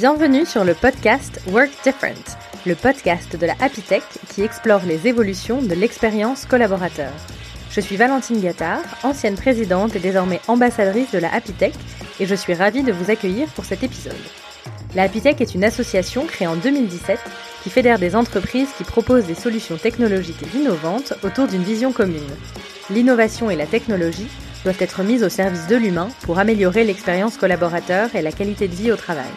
[0.00, 3.82] Bienvenue sur le podcast Work Different, le podcast de la Happy
[4.30, 7.12] qui explore les évolutions de l'expérience collaborateur.
[7.70, 11.52] Je suis Valentine Gattard, ancienne présidente et désormais ambassadrice de la Happy
[12.18, 14.16] et je suis ravie de vous accueillir pour cet épisode.
[14.94, 17.18] La Happy est une association créée en 2017
[17.62, 22.22] qui fédère des entreprises qui proposent des solutions technologiques innovantes autour d'une vision commune.
[22.88, 24.30] L'innovation et la technologie
[24.64, 28.74] doivent être mises au service de l'humain pour améliorer l'expérience collaborateur et la qualité de
[28.74, 29.28] vie au travail.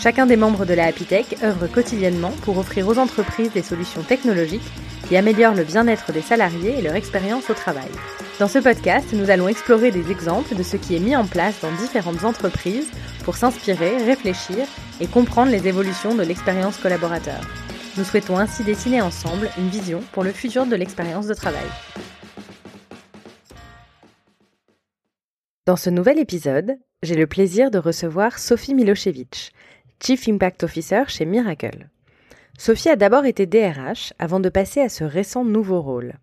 [0.00, 1.06] Chacun des membres de la Happy
[1.42, 4.70] œuvre quotidiennement pour offrir aux entreprises des solutions technologiques
[5.08, 7.88] qui améliorent le bien-être des salariés et leur expérience au travail.
[8.38, 11.60] Dans ce podcast, nous allons explorer des exemples de ce qui est mis en place
[11.60, 12.88] dans différentes entreprises
[13.24, 14.68] pour s'inspirer, réfléchir
[15.00, 17.40] et comprendre les évolutions de l'expérience collaborateur.
[17.96, 21.66] Nous souhaitons ainsi dessiner ensemble une vision pour le futur de l'expérience de travail.
[25.66, 29.52] Dans ce nouvel épisode, j'ai le plaisir de recevoir Sophie Milosevic,
[30.00, 31.88] Chief Impact Officer chez Miracle.
[32.56, 36.14] Sophie a d'abord été DRH avant de passer à ce récent nouveau rôle.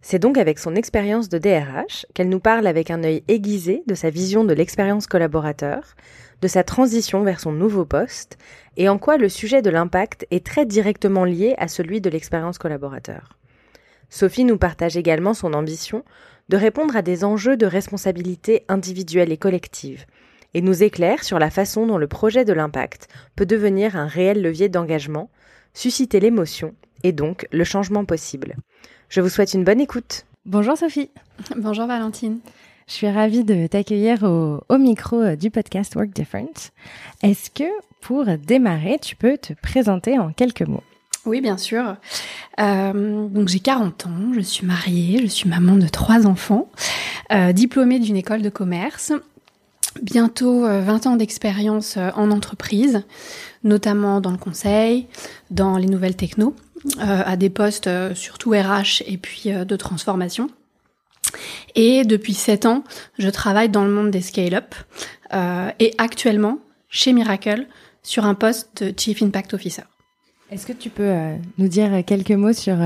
[0.00, 3.94] C'est donc avec son expérience de DRH qu'elle nous parle avec un œil aiguisé de
[3.94, 5.96] sa vision de l'expérience collaborateur,
[6.40, 8.38] de sa transition vers son nouveau poste,
[8.78, 12.56] et en quoi le sujet de l'impact est très directement lié à celui de l'expérience
[12.56, 13.36] collaborateur.
[14.08, 16.04] Sophie nous partage également son ambition
[16.48, 20.06] de répondre à des enjeux de responsabilité individuelle et collective,
[20.54, 24.42] et nous éclaire sur la façon dont le projet de l'impact peut devenir un réel
[24.42, 25.30] levier d'engagement,
[25.74, 28.56] susciter l'émotion et donc le changement possible.
[29.08, 30.24] Je vous souhaite une bonne écoute.
[30.44, 31.10] Bonjour Sophie.
[31.56, 32.38] Bonjour Valentine.
[32.86, 36.72] Je suis ravie de t'accueillir au, micro du podcast Work Different.
[37.22, 37.70] Est-ce que
[38.00, 40.82] pour démarrer, tu peux te présenter en quelques mots?
[41.26, 41.96] Oui, bien sûr.
[42.58, 46.68] Euh, donc j'ai 40 ans, je suis mariée, je suis maman de trois enfants,
[47.30, 49.12] euh, diplômée d'une école de commerce
[50.02, 53.02] bientôt 20 euh, ans d'expérience euh, en entreprise,
[53.64, 55.06] notamment dans le conseil,
[55.50, 56.54] dans les nouvelles techno,
[56.98, 60.48] euh, à des postes surtout RH et puis de transformation.
[61.74, 62.84] Et depuis 7 ans,
[63.18, 64.74] je travaille dans le monde des scale-up
[65.78, 67.66] et actuellement chez Miracle
[68.02, 69.82] sur un poste de Chief Impact Officer.
[70.50, 71.12] Est-ce que tu peux
[71.58, 72.76] nous dire quelques mots sur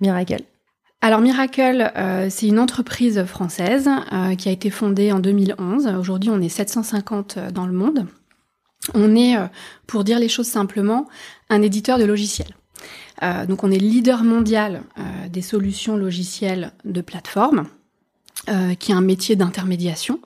[0.00, 0.42] Miracle?
[1.04, 5.86] Alors Miracle, euh, c'est une entreprise française euh, qui a été fondée en 2011.
[6.00, 8.06] Aujourd'hui, on est 750 euh, dans le monde.
[8.94, 9.36] On est,
[9.86, 11.06] pour dire les choses simplement,
[11.50, 12.54] un éditeur de logiciels.
[13.48, 14.82] donc on est leader mondial
[15.30, 17.66] des solutions logicielles de plateforme,
[18.78, 20.20] qui est un métier d'intermédiation.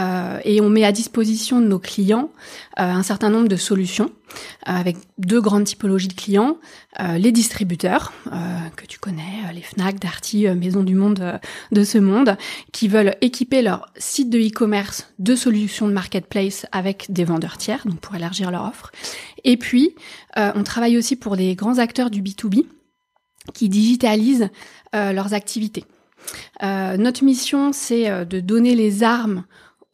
[0.00, 2.30] Euh, et on met à disposition de nos clients
[2.80, 6.58] euh, un certain nombre de solutions euh, avec deux grandes typologies de clients
[7.16, 8.12] les distributeurs
[8.76, 11.40] que tu connais, les Fnac, Darty, Maison du Monde
[11.72, 12.36] de ce monde,
[12.70, 17.84] qui veulent équiper leur site de e-commerce de solutions de marketplace avec des vendeurs tiers,
[17.84, 18.92] donc pour élargir leur offre.
[19.42, 19.96] Et puis,
[20.36, 22.64] on travaille aussi pour des grands acteurs du B2B
[23.54, 24.50] qui digitalisent
[24.92, 25.84] leurs activités.
[26.62, 29.44] notre mission, c'est de donner les armes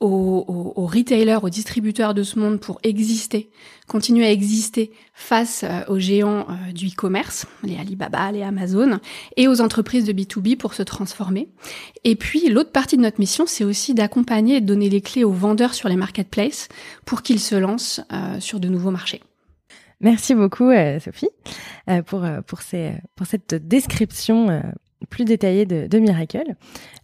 [0.00, 3.50] aux, retailers, aux distributeurs de ce monde pour exister,
[3.86, 8.98] continuer à exister face euh, aux géants euh, du e-commerce, les Alibaba, les Amazon,
[9.36, 11.48] et aux entreprises de B2B pour se transformer.
[12.04, 15.24] Et puis l'autre partie de notre mission, c'est aussi d'accompagner et de donner les clés
[15.24, 16.68] aux vendeurs sur les marketplaces
[17.04, 19.20] pour qu'ils se lancent euh, sur de nouveaux marchés.
[20.02, 20.70] Merci beaucoup
[21.04, 21.28] Sophie
[22.06, 24.62] pour pour ces pour cette description
[25.08, 26.54] plus détaillée de, de Miracle.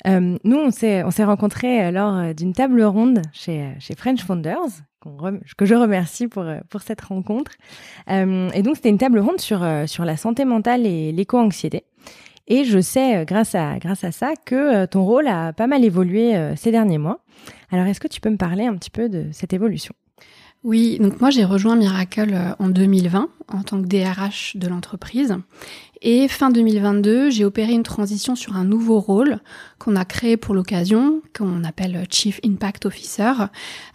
[0.06, 3.94] Euh, nous, on s'est, on s'est rencontrés euh, lors euh, d'une table ronde chez, chez
[3.94, 4.82] French Founders,
[5.56, 7.52] que je remercie pour, pour cette rencontre.
[8.08, 11.84] et donc, c'était une table ronde sur, sur la santé mentale et l'éco-anxiété.
[12.48, 16.34] Et je sais, grâce à, grâce à ça, que ton rôle a pas mal évolué
[16.56, 17.20] ces derniers mois.
[17.70, 19.94] Alors, est-ce que tu peux me parler un petit peu de cette évolution?
[20.66, 25.36] Oui, donc moi j'ai rejoint Miracle en 2020 en tant que DRH de l'entreprise
[26.02, 29.38] et fin 2022, j'ai opéré une transition sur un nouveau rôle
[29.78, 33.32] qu'on a créé pour l'occasion, qu'on appelle Chief Impact Officer.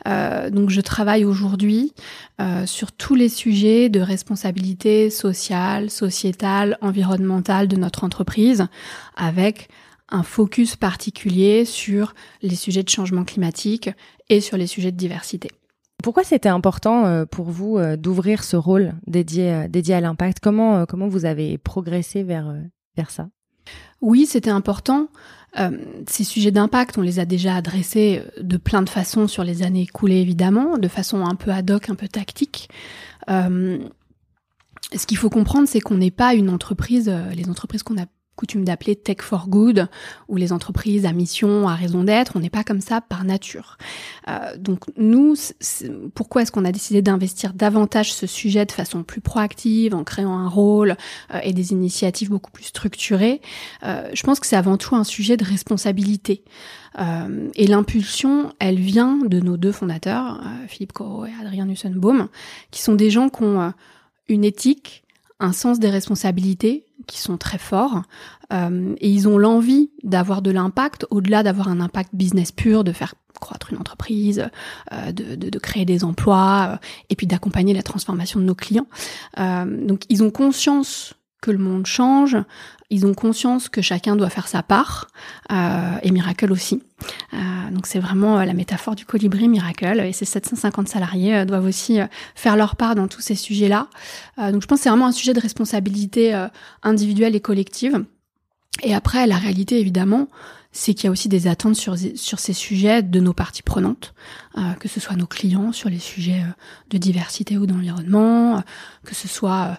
[0.07, 1.93] Euh, donc je travaille aujourd'hui
[2.41, 8.65] euh, sur tous les sujets de responsabilité sociale, sociétale, environnementale de notre entreprise,
[9.15, 9.69] avec
[10.09, 13.89] un focus particulier sur les sujets de changement climatique
[14.29, 15.49] et sur les sujets de diversité.
[16.01, 20.39] Pourquoi c'était important euh, pour vous euh, d'ouvrir ce rôle dédié, euh, dédié à l'impact?
[20.39, 22.55] Comment, comment vous avez progressé vers,
[22.95, 23.29] vers ça?
[24.01, 25.07] Oui, c'était important.
[26.07, 29.83] ces sujets d'impact, on les a déjà adressés de plein de façons sur les années
[29.83, 32.69] écoulées, évidemment, de façon un peu ad hoc, un peu tactique.
[33.27, 33.85] ce
[35.07, 38.07] qu'il faut comprendre, c'est qu'on n'est pas une entreprise, les entreprises qu'on a
[38.41, 39.87] coutume d'appeler tech for good,
[40.27, 42.31] ou les entreprises à mission, à raison d'être.
[42.35, 43.77] On n'est pas comme ça par nature.
[44.27, 45.35] Euh, donc nous,
[46.15, 50.35] pourquoi est-ce qu'on a décidé d'investir davantage ce sujet de façon plus proactive, en créant
[50.39, 50.95] un rôle
[51.35, 53.41] euh, et des initiatives beaucoup plus structurées?
[53.83, 56.43] Euh, Je pense que c'est avant tout un sujet de responsabilité.
[57.55, 62.27] Et l'impulsion, elle vient de nos deux fondateurs, Philippe Corot et Adrien Nussenbaum,
[62.69, 63.71] qui sont des gens qui ont
[64.27, 65.03] une éthique,
[65.41, 68.03] un sens des responsabilités qui sont très forts,
[68.51, 73.15] et ils ont l'envie d'avoir de l'impact au-delà d'avoir un impact business pur, de faire
[73.39, 74.49] croître une entreprise,
[74.91, 76.79] de, de, de, créer des emplois,
[77.09, 78.87] et puis d'accompagner la transformation de nos clients.
[79.37, 82.37] donc ils ont conscience que le monde change,
[82.91, 85.07] ils ont conscience que chacun doit faire sa part,
[85.51, 86.83] euh, et Miracle aussi.
[87.33, 87.37] Euh,
[87.71, 91.99] donc c'est vraiment euh, la métaphore du colibri Miracle, et ces 750 salariés doivent aussi
[92.35, 93.87] faire leur part dans tous ces sujets-là.
[94.37, 96.47] donc je pense que c'est vraiment un sujet de responsabilité
[96.83, 98.05] individuelle et collective.
[98.83, 100.27] Et après, la réalité, évidemment,
[100.73, 104.13] c'est qu'il y a aussi des attentes sur, ces sujets de nos parties prenantes,
[104.57, 106.53] euh, que ce soit nos clients sur les sujets euh,
[106.89, 108.61] de diversité ou d'environnement, euh,
[109.03, 109.77] que ce soit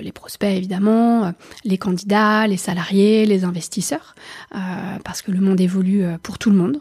[0.00, 1.32] les prospects évidemment,
[1.64, 4.14] les candidats, les salariés, les investisseurs,
[5.04, 6.80] parce que le monde évolue pour tout le monde.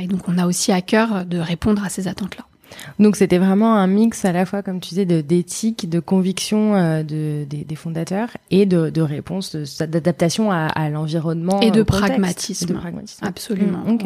[0.00, 2.46] et donc on a aussi à cœur de répondre à ces attentes-là.
[2.98, 7.02] Donc c'était vraiment un mix à la fois, comme tu disais, d'éthique, de, conviction euh,
[7.02, 11.60] de, des, fondateurs et de, de réponse, d'adaptation à, l'environnement.
[11.60, 12.80] Et, de pragmatisme.
[13.22, 13.84] Absolument.
[13.86, 13.98] Mmh,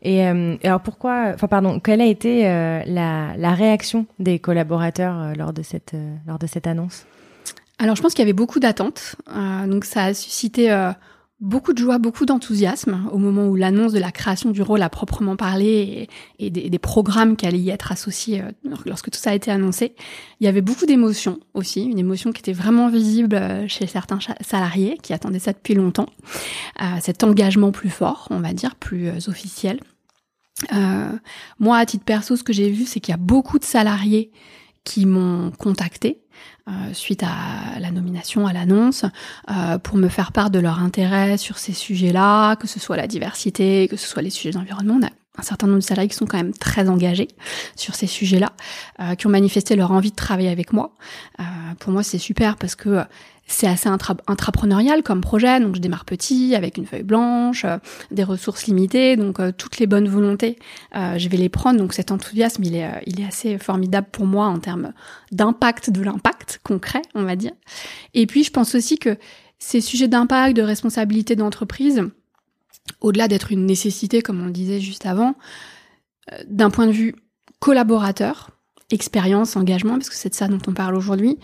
[0.00, 5.34] et euh, alors pourquoi, enfin pardon, quelle a été euh, la, la, réaction des collaborateurs
[5.36, 5.96] lors de cette
[6.26, 7.04] lors de cette annonce?
[7.80, 9.16] Alors je pense qu'il y avait beaucoup d'attentes,
[9.66, 10.70] donc ça a suscité
[11.40, 14.90] Beaucoup de joie, beaucoup d'enthousiasme au moment où l'annonce de la création du rôle a
[14.90, 16.08] proprement parlé
[16.40, 19.94] et, des, programmes qui allaient y être associés euh, lorsque tout ça a été annoncé.
[20.40, 24.18] Il y avait beaucoup d'émotions aussi, une émotion qui était vraiment visible euh, chez certains
[24.40, 26.08] salariés qui attendaient ça depuis longtemps.
[26.82, 29.78] Euh, cet engagement plus fort, on va dire, plus officiel.
[31.60, 34.32] moi, à titre perso, ce que j'ai vu, c'est qu'il y a beaucoup de salariés
[34.82, 36.18] qui m'ont contacté
[36.68, 39.04] euh, suite à la nomination, à l'annonce,
[39.50, 43.06] euh, pour me faire part de leur intérêt sur ces sujets-là, que ce soit la
[43.06, 44.98] diversité, que ce soit les sujets d'environnement.
[45.00, 47.28] On a un certain nombre de salariés qui sont quand même très engagés
[47.74, 48.52] sur ces sujets-là,
[49.00, 50.92] euh, qui ont manifesté leur envie de travailler avec moi.
[51.78, 53.04] pour moi, c'est super parce que
[53.50, 57.78] c'est assez intrapreneurial comme projet, donc je démarre petit, avec une feuille blanche, euh,
[58.10, 60.58] des ressources limitées, donc euh, toutes les bonnes volontés,
[60.94, 61.78] euh, je vais les prendre.
[61.78, 64.92] Donc cet enthousiasme, il est, il est assez formidable pour moi en termes
[65.32, 67.52] d'impact, de l'impact concret, on va dire.
[68.12, 69.16] Et puis je pense aussi que
[69.58, 72.02] ces sujets d'impact, de responsabilité d'entreprise,
[73.00, 75.34] au-delà d'être une nécessité, comme on le disait juste avant,
[76.46, 77.16] d'un point de vue
[77.60, 78.50] collaborateur,
[78.90, 81.38] expérience, engagement, parce que c'est de ça dont on parle aujourd'hui,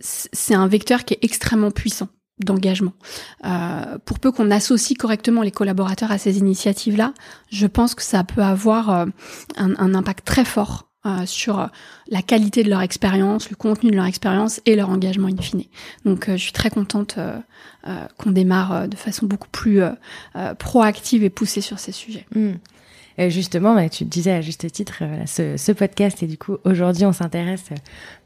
[0.00, 2.08] c'est un vecteur qui est extrêmement puissant
[2.44, 2.92] d'engagement.
[3.44, 7.12] Euh, pour peu qu'on associe correctement les collaborateurs à ces initiatives-là,
[7.50, 9.06] je pense que ça peut avoir euh,
[9.56, 11.68] un, impact très fort euh, sur
[12.08, 15.64] la qualité de leur expérience, le contenu de leur expérience et leur engagement in fine.
[16.04, 17.18] Donc je suis très contente
[18.18, 19.80] qu'on démarre de façon beaucoup plus
[20.58, 22.26] proactive et poussée sur ces sujets.
[22.34, 22.52] Mmh
[23.28, 27.12] justement, bah, tu disais à juste titre euh, ce, podcast et du coup aujourd'hui on
[27.12, 27.76] s'intéresse euh,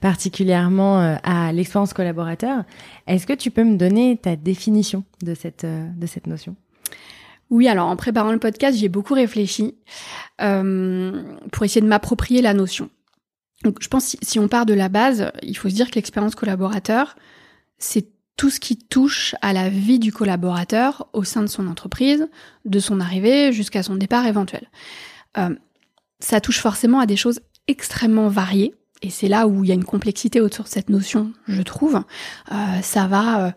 [0.00, 2.64] particulièrement euh, à l'expérience collaborateur.
[3.08, 6.54] Est-ce que tu peux me donner ta définition de cette notion?
[7.50, 9.74] Oui, alors en préparant le podcast, j'ai beaucoup réfléchi
[10.38, 12.88] pour essayer de m'approprier la notion.
[13.62, 15.94] Donc, je pense si, si on part de la base, il faut se dire que
[15.96, 17.16] l'expérience collaborateur,
[17.78, 22.28] c'est tout ce qui touche à la vie du collaborateur au sein de son entreprise,
[22.64, 24.68] de son arrivée jusqu'à son départ éventuel.
[25.38, 25.54] Euh,
[26.20, 29.74] ça touche forcément à des choses extrêmement variées, et c'est là où il y a
[29.74, 32.02] une complexité autour de cette notion, je trouve.
[32.52, 33.50] Euh, ça va euh,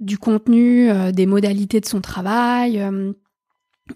[0.00, 2.80] du contenu, des modalités de son travail,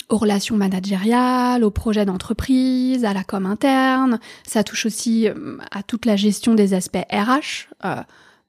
[0.08, 4.18] aux relations managériales, aux projets d'entreprise, à la com interne.
[4.44, 5.28] Ça touche aussi
[5.70, 7.68] à toute la gestion des aspects RH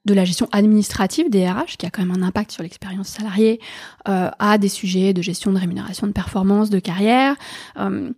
[0.04, 3.60] de la gestion administrative des RH, qui a quand même un impact sur l'expérience salariée,
[4.08, 7.36] euh, à des sujets de gestion de rémunération, de performance, de carrière,
[7.78, 8.10] euh,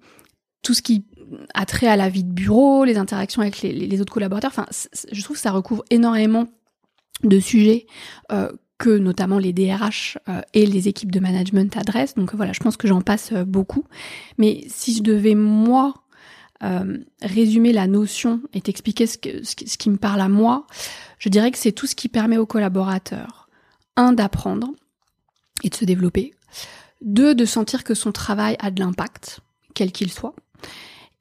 [0.63, 1.05] tout ce qui
[1.55, 4.51] a trait à la vie de bureau, les interactions avec les, autres collaborateurs.
[4.51, 4.67] Enfin,
[5.11, 6.47] je trouve que ça recouvre énormément
[7.23, 7.87] de sujets
[8.33, 12.15] euh, que notamment les DRH euh, et les équipes de management adressent.
[12.15, 13.85] Donc voilà, je pense que j'en passe beaucoup.
[14.39, 15.95] Mais si je devais moi
[16.63, 20.67] euh, résumer la notion et t'expliquer ce, ce, qui me parle à moi,
[21.19, 23.49] je dirais que c'est tout ce qui permet aux collaborateurs,
[23.97, 24.69] un, d'apprendre
[25.63, 26.33] et de se développer,
[27.03, 29.41] deux, de sentir que son travail a de l'impact,
[29.75, 30.35] quel qu'il soit,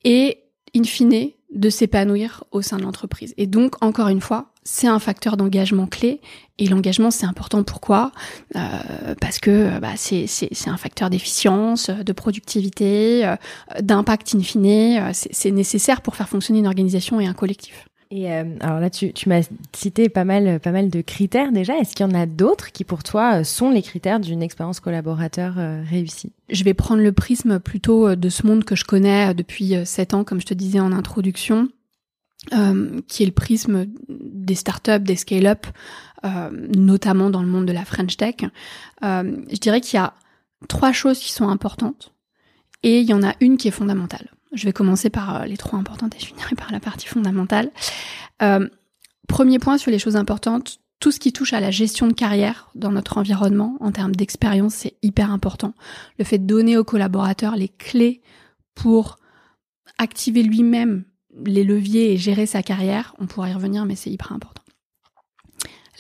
[0.04, 0.45] et
[0.76, 3.34] in fine, de s'épanouir au sein de l'entreprise.
[3.38, 6.20] Et donc, encore une fois, c'est un facteur d'engagement clé.
[6.58, 7.64] Et l'engagement, c'est important.
[7.64, 8.12] Pourquoi?
[8.56, 13.36] Euh, Parce que bah, c'est un facteur d'efficience, de productivité, euh,
[13.80, 14.66] d'impact in fine.
[15.00, 17.88] Euh, c'est nécessaire pour faire fonctionner une organisation et un collectif.
[18.12, 21.78] Et euh, alors là, tu, tu m'as cité pas mal, pas mal de critères déjà.
[21.78, 25.56] Est-ce qu'il y en a d'autres qui, pour toi, sont les critères d'une expérience collaborateur
[25.90, 26.32] réussie?
[26.50, 30.24] Je vais prendre le prisme plutôt de ce monde que je connais depuis sept ans,
[30.24, 31.68] comme je te disais en introduction,
[32.54, 35.66] euh, qui est le prisme des startups, des scale-up,
[36.26, 38.36] euh, notamment dans le monde de la French Tech.
[39.04, 40.14] Euh, je dirais qu'il y a
[40.68, 42.14] trois choses qui sont importantes
[42.84, 44.30] et il y en a une qui est fondamentale.
[44.56, 47.72] Je vais commencer par les trois importantes et je finirai par la partie fondamentale.
[49.28, 52.70] premier point sur les choses importantes, tout ce qui touche à la gestion de carrière
[52.74, 55.74] dans notre environnement en termes d'expérience, c'est hyper important.
[56.18, 58.22] Le fait de donner aux collaborateurs les clés
[58.74, 59.20] pour
[59.98, 61.04] activer lui-même
[61.46, 64.62] les leviers et gérer sa carrière, on pourra y revenir, mais c'est hyper important.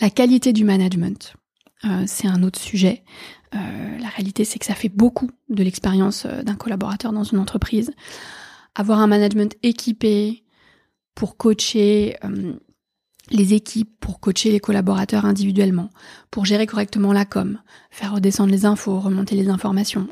[0.02, 1.34] La qualité du management,
[1.84, 3.04] euh, c'est un autre sujet.
[3.54, 7.40] Euh, la réalité, c'est que ça fait beaucoup de l'expérience euh, d'un collaborateur dans une
[7.40, 7.92] entreprise.
[8.75, 10.44] Avoir un management équipé
[11.15, 12.17] pour coacher
[13.32, 15.89] les équipes, pour coacher les collaborateurs individuellement,
[16.29, 20.08] pour gérer correctement la com, faire redescendre les infos, remonter les informations,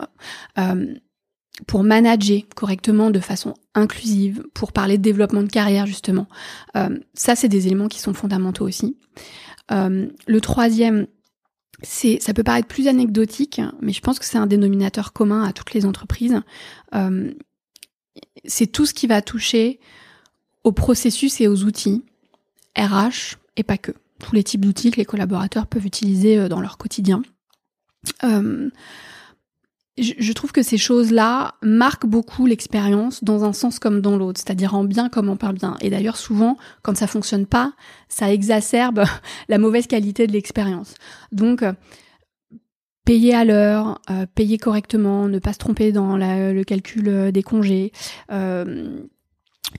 [1.68, 6.28] pour manager correctement de façon inclusive, pour parler de développement de carrière justement.
[6.76, 8.98] Euh, ça, c'est des éléments qui sont fondamentaux aussi.
[9.72, 11.08] Euh, le troisième,
[11.82, 15.54] c'est, ça peut paraître plus anecdotique, mais je pense que c'est un dénominateur commun à
[15.54, 16.40] toutes les entreprises.
[18.18, 19.80] Euh, c'est tout ce qui va toucher
[20.64, 22.04] au processus et aux outils,
[22.78, 23.92] RH et pas que.
[24.20, 27.22] Tous les types d'outils que les collaborateurs peuvent utiliser dans leur quotidien.
[28.24, 28.70] Euh,
[29.98, 34.74] je trouve que ces choses-là marquent beaucoup l'expérience dans un sens comme dans l'autre, c'est-à-dire
[34.74, 35.78] en bien comme en pas bien.
[35.82, 37.74] Et d'ailleurs, souvent, quand ça fonctionne pas,
[38.10, 39.04] ça exacerbe
[39.50, 40.96] la mauvaise qualité de l'expérience.
[41.32, 41.74] Donc, euh,
[43.06, 47.44] payer à l'heure, euh, payer correctement, ne pas se tromper dans le calcul euh, des
[47.44, 47.92] congés,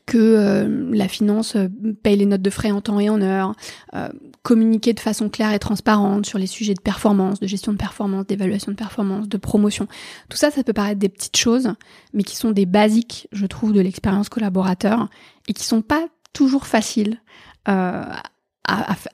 [0.07, 1.69] que euh, la finance euh,
[2.03, 3.55] paye les notes de frais en temps et en heure,
[3.95, 4.09] euh,
[4.43, 8.27] communiquer de façon claire et transparente sur les sujets de performance, de gestion de performance,
[8.27, 9.87] d'évaluation de performance, de promotion.
[10.29, 11.73] Tout ça, ça peut paraître des petites choses,
[12.13, 15.09] mais qui sont des basiques, je trouve, de l'expérience collaborateur
[15.49, 17.21] et qui sont pas toujours faciles
[17.67, 18.23] à,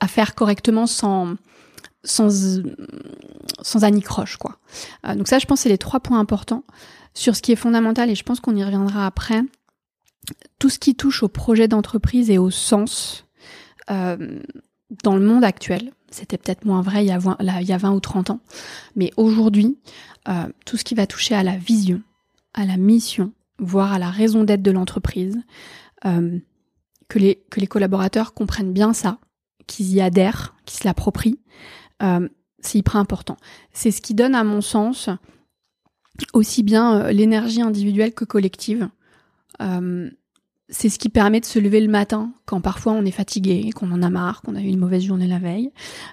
[0.09, 1.37] faire correctement sans
[2.03, 2.63] sans
[3.63, 4.59] sans anicroche quoi.
[5.15, 6.65] donc ça, je pense, c'est les trois points importants
[7.15, 9.43] sur ce qui est fondamental et je pense qu'on y reviendra après.
[10.59, 13.27] Tout ce qui touche au projet d'entreprise et au sens
[13.91, 14.41] euh,
[15.03, 17.79] dans le monde actuel, c'était peut-être moins vrai il y, a 20, il y a
[17.79, 18.41] 20 ou 30 ans,
[18.97, 19.79] mais aujourd'hui,
[20.29, 22.03] euh, tout ce qui va toucher à la vision,
[22.55, 25.39] à la mission, voire à la raison d'être de l'entreprise,
[26.05, 26.39] euh,
[27.09, 29.19] que, les, que les collaborateurs comprennent bien ça,
[29.67, 31.41] qu'ils y adhèrent, qu'ils se l'approprient,
[32.61, 33.37] c'est hyper important.
[33.73, 35.09] C'est ce qui donne, à mon sens,
[36.33, 38.89] aussi bien l'énergie individuelle que collective
[39.61, 40.11] euh,
[40.73, 43.91] c'est ce qui permet de se lever le matin quand parfois on est fatigué, qu'on
[43.91, 45.73] en a marre, qu'on a eu une mauvaise journée la veille,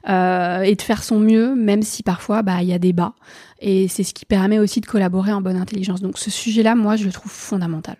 [0.10, 3.14] euh, et de faire son mieux, même si parfois bah il y a des bas.
[3.60, 6.02] Et c'est ce qui permet aussi de collaborer en bonne intelligence.
[6.02, 7.98] Donc ce sujet-là, moi, je le trouve fondamental.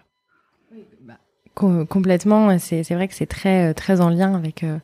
[1.02, 1.20] Bah,
[1.88, 4.80] complètement, c'est vrai que c'est très en lien avec euh,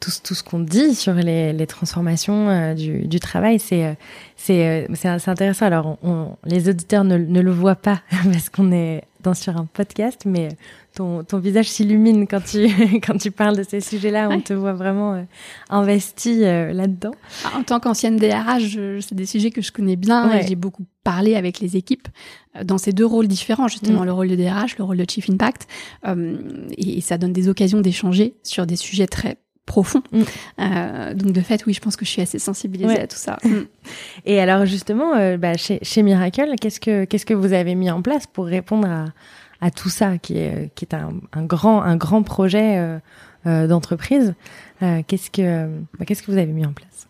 [0.00, 3.92] tout, tout ce qu'on dit sur les, les transformations euh, du, du, travail, c'est euh,
[4.34, 5.66] c'est euh, c'est intéressant.
[5.66, 8.00] Alors, on, les auditeurs ne, ne, le voient pas
[8.32, 10.48] parce qu'on est dans sur un podcast, mais
[10.94, 12.66] ton, ton visage s'illumine quand tu
[13.06, 14.30] quand tu parles de ces sujets-là.
[14.30, 15.22] On te voit vraiment
[15.68, 17.12] investi là-dedans.
[17.44, 20.40] Ah, en tant qu'ancienne DRH, c'est des sujets que je connais bien.
[20.48, 22.08] J'ai beaucoup parlé avec les équipes
[22.64, 24.06] dans ces deux rôles différents, justement mm.
[24.06, 25.68] le rôle de DRH, le rôle de Chief Impact,
[26.06, 29.36] et, et ça donne des occasions d'échanger sur des sujets très
[29.70, 30.02] profond.
[30.10, 30.22] Mm.
[30.58, 33.38] Euh, donc de fait, oui, je pense que je suis assez sensibilisée à tout ça.
[33.44, 33.60] Mm.
[34.26, 37.90] Et alors justement, euh, bah, chez, chez, Miracle, qu'est-ce que qu'est-ce que vous avez mis
[37.90, 39.04] en place pour répondre à,
[39.60, 42.98] à tout ça, qui est qui est un, un grand un grand projet euh,
[43.46, 44.34] euh d'entreprise
[44.80, 47.06] Qu'est-ce que bah, qu'est-ce que vous avez mis en place?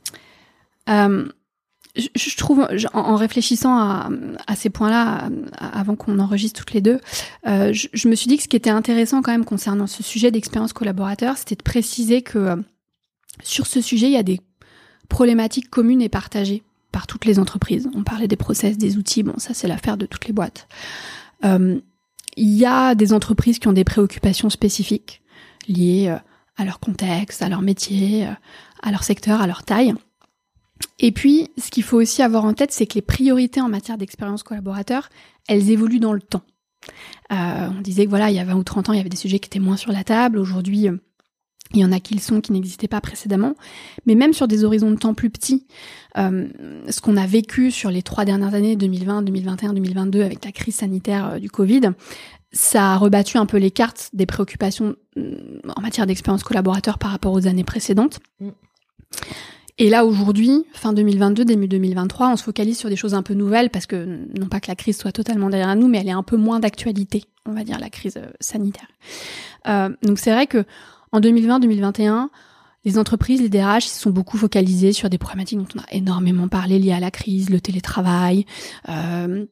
[1.96, 5.28] Je, trouve, en, réfléchissant à, ces points-là,
[5.58, 7.00] avant qu'on enregistre toutes les deux,
[7.46, 10.30] euh, je, me suis dit que ce qui était intéressant quand même concernant ce sujet
[10.30, 12.56] d'expérience collaborateur, c'était de préciser que euh,
[13.42, 14.40] sur ce sujet, il y a des
[15.08, 17.88] problématiques communes et partagées par toutes les entreprises.
[17.94, 20.68] On parlait des process, des outils, bon, ça c'est l'affaire de toutes les boîtes.
[21.44, 21.80] Euh,
[22.36, 25.22] il y a des entreprises qui ont des préoccupations spécifiques
[25.66, 26.14] liées
[26.56, 28.26] à leur contexte, à leur métier,
[28.82, 29.94] à leur secteur, à leur taille.
[30.98, 33.98] Et puis, ce qu'il faut aussi avoir en tête, c'est que les priorités en matière
[33.98, 35.08] d'expérience collaborateur,
[35.48, 36.42] elles évoluent dans le temps.
[37.30, 39.16] on disait que voilà, il y a 20 ou 30 ans, il y avait des
[39.16, 40.38] sujets qui étaient moins sur la table.
[40.38, 40.88] Aujourd'hui,
[41.72, 43.54] il y en a qui le sont, qui n'existaient pas précédemment.
[44.06, 45.66] Mais même sur des horizons de temps plus petits,
[46.18, 46.48] euh,
[46.88, 50.76] ce qu'on a vécu sur les trois dernières années, 2020, 2021, 2022, avec la crise
[50.76, 51.92] sanitaire euh, du Covid,
[52.52, 55.22] ça a rebattu un peu les cartes des préoccupations mm,
[55.76, 58.18] en matière d'expérience collaborateur par rapport aux années précédentes.
[58.40, 58.48] Mm.
[59.80, 63.32] Et là, aujourd'hui, fin 2022, début 2023, on se focalise sur des choses un peu
[63.32, 66.12] nouvelles parce que, non pas que la crise soit totalement derrière nous, mais elle est
[66.12, 68.88] un peu moins d'actualité, on va dire, la crise euh, sanitaire.
[69.68, 70.66] Euh, donc c'est vrai que
[71.12, 72.28] en 2020-2021,
[72.84, 76.48] les entreprises, les DRH, se sont beaucoup focalisées sur des problématiques dont on a énormément
[76.48, 78.44] parlé liées à la crise, le télétravail,
[78.90, 79.46] euh,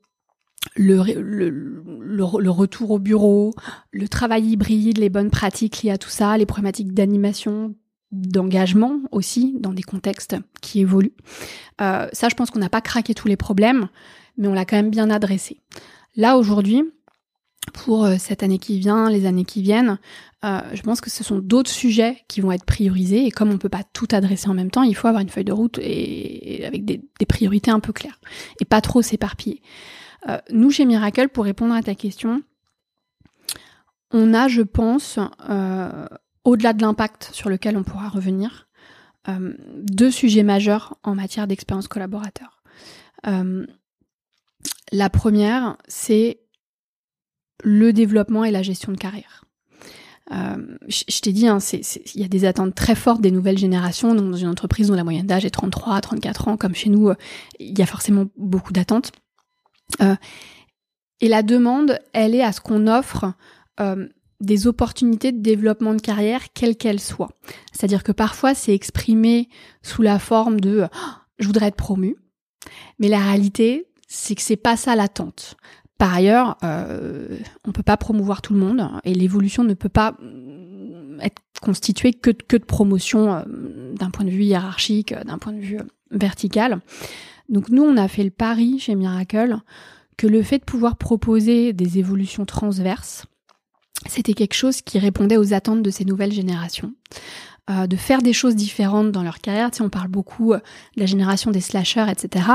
[0.77, 3.55] le, retour au bureau,
[3.93, 7.75] le travail hybride, les bonnes pratiques liées à tout ça, les problématiques d'animation,
[8.13, 11.15] d'engagement aussi dans des contextes qui évoluent.
[11.81, 13.89] Euh, ça, je pense qu'on n'a pas craqué tous les problèmes,
[14.37, 15.61] mais on l'a quand même bien adressé.
[16.17, 16.83] Là, aujourd'hui,
[17.75, 19.99] pour euh, cette année qui vient, les années qui viennent,
[20.45, 23.59] euh, je pense que ce sont d'autres sujets qui vont être priorisés et comme on
[23.59, 26.65] peut pas tout adresser en même temps, il faut avoir une feuille de route et,
[26.65, 28.21] avec des, priorités un peu claires
[28.61, 29.61] et pas trop s'éparpiller.
[30.51, 32.43] Nous chez Miracle, pour répondre à ta question,
[34.11, 35.19] on a, je pense,
[36.49, 38.69] au-delà de l'impact sur lequel on pourra revenir,
[39.29, 42.63] deux sujets majeurs en matière d'expérience collaborateur.
[44.93, 46.41] la première, c'est
[47.63, 49.45] le développement et la gestion de carrière.
[50.33, 54.15] Euh, je, t'ai dit, hein, il y a des attentes très fortes des nouvelles générations.
[54.15, 57.09] Donc, dans une entreprise dont la moyenne d'âge est 33, 34 ans, comme chez nous,
[57.09, 57.15] euh,
[57.59, 59.13] il y a forcément beaucoup d'attentes.
[60.03, 60.17] Euh,
[61.21, 63.33] et la demande, elle est à ce qu'on offre
[64.41, 67.31] des opportunités de développement de carrière, quelles qu'elles soient.
[67.73, 69.49] C'est-à-dire que parfois, c'est exprimé
[69.83, 72.17] sous la forme de oh, je voudrais être promu.
[72.99, 75.57] Mais la réalité, c'est que c'est pas ça l'attente.
[75.99, 80.13] Par ailleurs, euh, on peut pas promouvoir tout le monde et l'évolution ne peut pas
[80.13, 85.61] mm, être constituée que, de promotion euh, d'un point de vue hiérarchique, d'un point de
[85.61, 85.81] vue
[86.13, 86.81] vertical.
[87.49, 89.59] Donc nous, on a fait le pari chez Miracle
[90.17, 93.27] que le fait de pouvoir proposer des évolutions transverses,
[94.07, 96.93] c'était quelque chose qui répondait aux attentes de ces nouvelles générations.
[97.71, 99.71] Euh, de faire des choses différentes dans leur carrière.
[99.71, 100.59] Tu sais, on parle beaucoup euh,
[100.97, 102.47] de la génération des slashers, etc.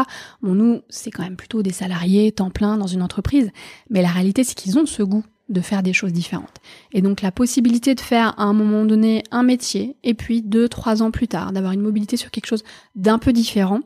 [0.42, 3.52] Bon, nous, c'est quand même plutôt des salariés temps plein dans une entreprise.
[3.92, 6.56] Mais la réalité, c'est qu'ils ont ce goût de faire des choses différentes.
[6.94, 10.68] Et donc la possibilité de faire à un moment donné un métier, et puis deux,
[10.68, 12.64] trois ans plus tard, d'avoir une mobilité sur quelque chose
[12.96, 13.82] d'un peu différent,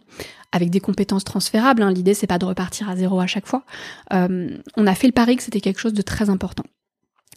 [0.54, 1.82] avec des compétences transférables.
[1.82, 1.92] Hein.
[1.92, 3.66] L'idée, c'est pas de repartir à zéro à chaque fois.
[4.14, 6.64] Euh, on a fait le pari que c'était quelque chose de très important.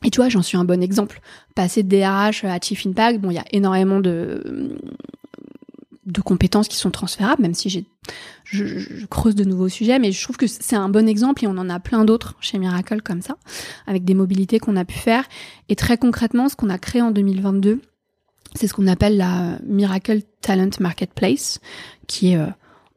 [0.04, 1.20] Et tu vois, j'en suis un bon exemple.
[1.54, 4.78] Passer de DRH à Chief Impact, bon, il y a énormément de
[6.06, 7.84] de compétences qui sont transférables, même si j'ai,
[8.44, 11.56] je, creuse de nouveaux sujets, mais je trouve que c'est un bon exemple et on
[11.56, 13.36] en a plein d'autres chez Miracle comme ça,
[13.86, 15.24] avec des mobilités qu'on a pu faire.
[15.68, 17.80] Et très concrètement, ce qu'on a créé en 2022,
[18.54, 21.60] c'est ce qu'on appelle la Miracle Talent Marketplace,
[22.06, 22.46] qui est euh,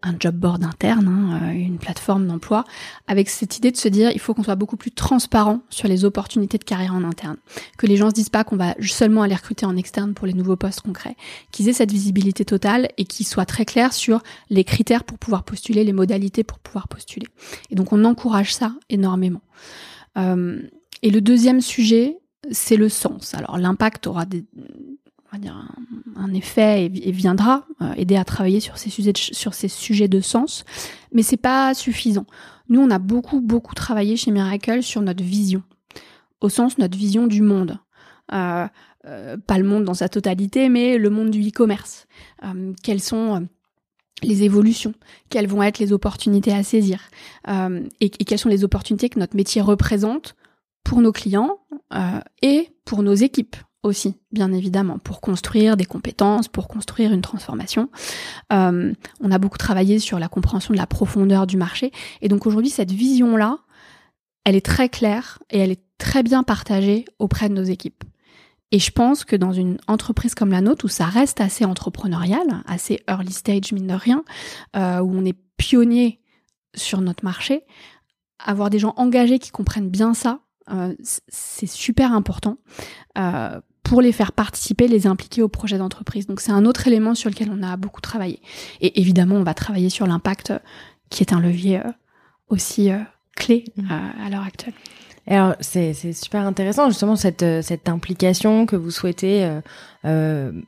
[0.03, 2.65] un job board interne, hein, euh, une plateforme d'emploi,
[3.07, 6.05] avec cette idée de se dire il faut qu'on soit beaucoup plus transparent sur les
[6.05, 7.37] opportunités de carrière en interne,
[7.77, 10.33] que les gens se disent pas qu'on va seulement aller recruter en externe pour les
[10.33, 11.15] nouveaux postes concrets,
[11.51, 15.43] qu'ils aient cette visibilité totale et qu'ils soient très clairs sur les critères pour pouvoir
[15.43, 17.27] postuler, les modalités pour pouvoir postuler.
[17.69, 19.41] Et donc on encourage ça énormément.
[20.17, 20.61] Euh,
[21.01, 22.17] et le deuxième sujet,
[22.51, 23.33] c'est le sens.
[23.33, 24.45] Alors l'impact aura des,
[25.39, 25.55] dire,
[26.15, 30.65] un, effet et, viendra euh, aider à travailler sur ces sujets de, sens,
[31.11, 32.25] mais c'est pas suffisant.
[32.69, 35.63] Nous, on a beaucoup beaucoup travaillé chez Miracle sur notre vision,
[36.41, 37.79] au sens notre vision du monde.
[38.31, 38.67] Euh,
[39.05, 42.07] euh, pas le monde dans sa totalité, mais le monde du e-commerce.
[42.83, 43.47] quelles sont
[44.21, 44.93] les évolutions,
[45.29, 47.09] quelles vont être les opportunités à saisir,
[47.99, 50.35] et, quelles sont les opportunités que notre métier représente
[50.85, 51.59] pour nos clients
[52.41, 53.57] et pour nos équipes?
[53.83, 57.89] Aussi, bien évidemment, pour construire des compétences, pour construire une transformation.
[58.51, 61.91] Euh, on a beaucoup travaillé sur la compréhension de la profondeur du marché.
[62.21, 63.59] Et donc aujourd'hui, cette vision-là,
[64.45, 68.03] elle est très claire et elle est très bien partagée auprès de nos équipes.
[68.71, 72.63] Et je pense que dans une entreprise comme la nôtre, où ça reste assez entrepreneurial,
[72.65, 74.23] assez early stage mine de rien,
[74.75, 76.21] euh, où on est pionnier
[76.73, 77.63] sur notre marché,
[78.39, 80.39] avoir des gens engagés qui comprennent bien ça,
[80.71, 80.95] euh,
[81.27, 82.57] c'est super important
[83.83, 86.25] pour les faire participer, les impliquer au projet d'entreprise.
[86.27, 88.41] Donc c'est un autre élément sur lequel on a beaucoup travaillé.
[88.81, 90.59] Et évidemment, on va travailler sur l'impact euh,
[91.09, 91.91] qui est un levier euh,
[92.49, 92.97] aussi euh,
[93.35, 93.91] clé mmh.
[93.91, 94.73] à l'heure actuelle.
[95.25, 99.49] Alors c'est super intéressant justement cette cette implication que vous souhaitez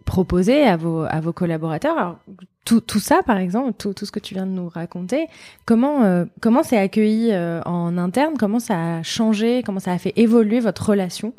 [0.06, 1.98] proposer à vos à vos collaborateurs.
[1.98, 2.20] Alors
[2.66, 5.28] tout, tout ça, par exemple, tout, tout ce que tu viens de nous raconter,
[5.66, 8.34] comment euh, comment c'est accueilli euh, en interne?
[8.38, 9.62] Comment ça a changé?
[9.64, 11.34] Comment ça a fait évoluer votre relation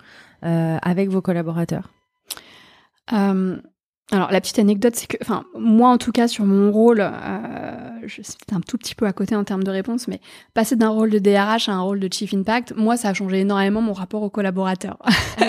[0.45, 1.91] euh, avec vos collaborateurs?
[4.13, 8.07] Alors la petite anecdote, c'est que, enfin moi en tout cas sur mon rôle, euh,
[8.07, 10.21] c'est un tout petit peu à côté en termes de réponse, mais
[10.55, 13.41] passer d'un rôle de DRH à un rôle de Chief Impact, moi ça a changé
[13.41, 14.99] énormément mon rapport aux collaborateurs.
[15.39, 15.47] Ah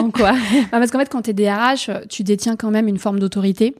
[0.00, 0.32] en, quoi
[0.72, 3.76] bah, Parce qu'en fait quand tu es DRH, tu détiens quand même une forme d'autorité,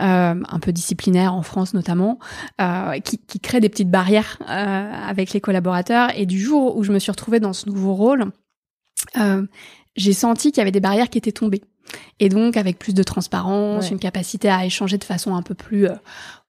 [0.00, 2.18] euh, un peu disciplinaire en France notamment,
[2.60, 6.10] euh, qui, qui, crée des petites barrières euh, avec les collaborateurs.
[6.16, 8.32] Et du jour où je me suis retrouvée dans ce nouveau rôle,
[9.18, 9.46] euh,
[9.96, 11.62] j'ai senti qu'il y avait des barrières qui étaient tombées.
[12.20, 15.86] Et donc, avec plus de transparence, une capacité à échanger de façon un peu plus
[15.86, 15.94] euh,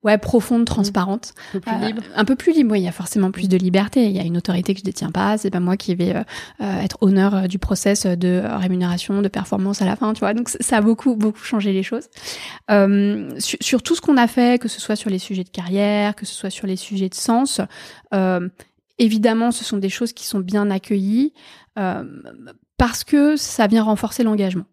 [0.04, 1.34] ouais, profonde, transparente.
[1.54, 2.04] Un peu plus euh, libre.
[2.14, 4.06] un peu plus libre, oui, il y a forcément plus de liberté.
[4.06, 6.82] Il y a une autorité que je détiens pas, c'est pas moi qui vais euh,
[6.82, 10.34] être honneur du process de rémunération, de performance à la fin, tu vois.
[10.34, 12.10] Donc, ça a beaucoup, beaucoup changé les choses.
[12.70, 16.16] Sur, sur, tout ce qu'on a fait, que ce soit sur les sujets de carrière,
[16.16, 17.62] que ce soit sur les sujets de sens,
[19.00, 21.34] évidemment, ce sont des choses qui sont bien accueillies
[22.78, 24.66] parce que ça vient renforcer l'engagement.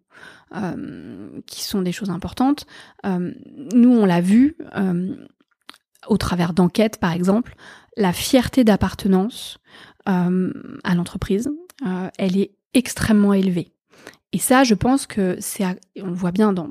[0.55, 2.65] Euh, qui sont des choses importantes.
[3.05, 3.33] Euh,
[3.75, 5.15] nous, on l'a vu euh,
[6.07, 7.55] au travers d'enquêtes, par exemple,
[7.99, 9.59] la fierté d'appartenance
[10.07, 11.51] à l'entreprise,
[12.17, 13.75] elle est extrêmement élevée.
[14.33, 15.65] Et ça, je pense que c'est,
[16.01, 16.71] on le voit bien dans,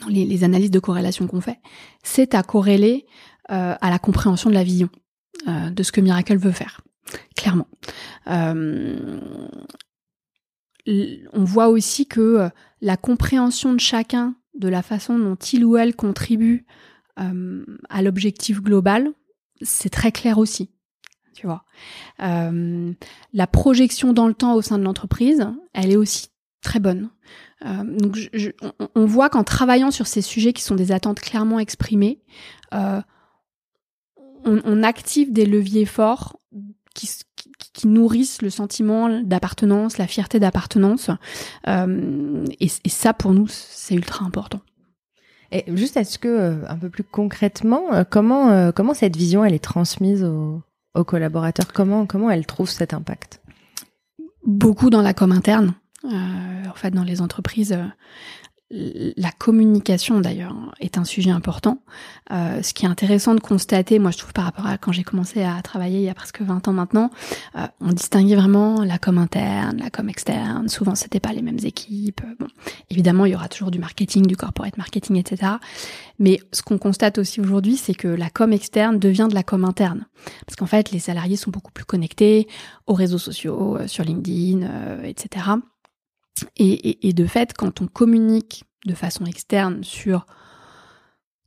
[0.00, 1.58] dans les, analyses de corrélation qu'on fait,
[2.04, 3.04] c'est à corréler
[3.48, 4.90] à la compréhension de la vision
[5.48, 6.82] de ce que Miracle veut faire,
[7.34, 7.66] clairement.
[8.28, 9.18] Euh,
[10.86, 12.48] on voit aussi que euh,
[12.80, 16.66] la compréhension de chacun de la façon dont il ou elle contribue
[17.18, 19.10] euh, à l'objectif global,
[19.62, 20.70] c'est très clair aussi.
[21.34, 21.64] Tu vois,
[22.22, 22.92] euh,
[23.34, 26.28] la projection dans le temps au sein de l'entreprise, elle est aussi
[26.62, 27.10] très bonne.
[27.62, 28.16] donc,
[28.94, 32.22] on, voit qu'en travaillant sur ces sujets qui sont des attentes clairement exprimées,
[32.72, 33.02] on,
[34.44, 36.40] on, active des leviers forts
[36.94, 37.08] qui,
[37.76, 41.10] qui nourrissent le sentiment d'appartenance, la fierté d'appartenance.
[41.68, 44.60] Euh, et, ça, pour nous, c'est ultra important.
[45.52, 49.54] Et juste, est-ce que, euh, un peu plus concrètement, euh, comment, comment cette vision, elle
[49.54, 50.62] est transmise aux,
[50.94, 51.72] aux collaborateurs?
[51.72, 53.42] Comment, comment elle trouve cet impact?
[54.46, 55.74] Beaucoup dans la com interne.
[56.04, 57.76] en fait, dans les entreprises,
[58.70, 61.78] la communication d'ailleurs est un sujet important.
[62.32, 65.04] Euh, ce qui est intéressant de constater, moi je trouve par rapport à quand j'ai
[65.04, 67.10] commencé à travailler il y a presque 20 ans maintenant,
[67.54, 70.68] euh, on distinguait vraiment la com interne, la com externe.
[70.68, 72.22] Souvent c'était pas les mêmes équipes.
[72.40, 72.48] Bon,
[72.90, 75.52] évidemment il y aura toujours du marketing, du corporate marketing, etc.
[76.18, 79.64] Mais ce qu'on constate aussi aujourd'hui, c'est que la com externe devient de la com
[79.64, 80.06] interne,
[80.44, 82.48] parce qu'en fait les salariés sont beaucoup plus connectés
[82.88, 84.66] aux réseaux sociaux, euh, sur LinkedIn,
[85.04, 85.44] etc.
[86.56, 90.26] Et, de fait, quand on communique de façon externe sur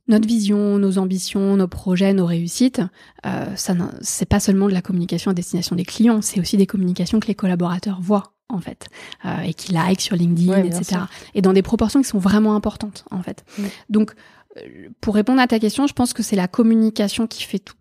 [0.08, 2.82] notre vision, nos ambitions, nos projets, nos réussites,
[3.26, 6.66] euh, ça c'est pas seulement de la communication à destination des clients, c'est aussi des
[6.66, 8.88] communications que les collaborateurs voient en fait
[9.24, 11.02] euh, et qui like sur LinkedIn, etc.
[11.34, 13.44] Et dans des proportions qui sont vraiment importantes en fait.
[13.88, 14.14] Donc,
[14.56, 17.76] euh, pour répondre à ta question, je pense que c'est la communication qui fait tout.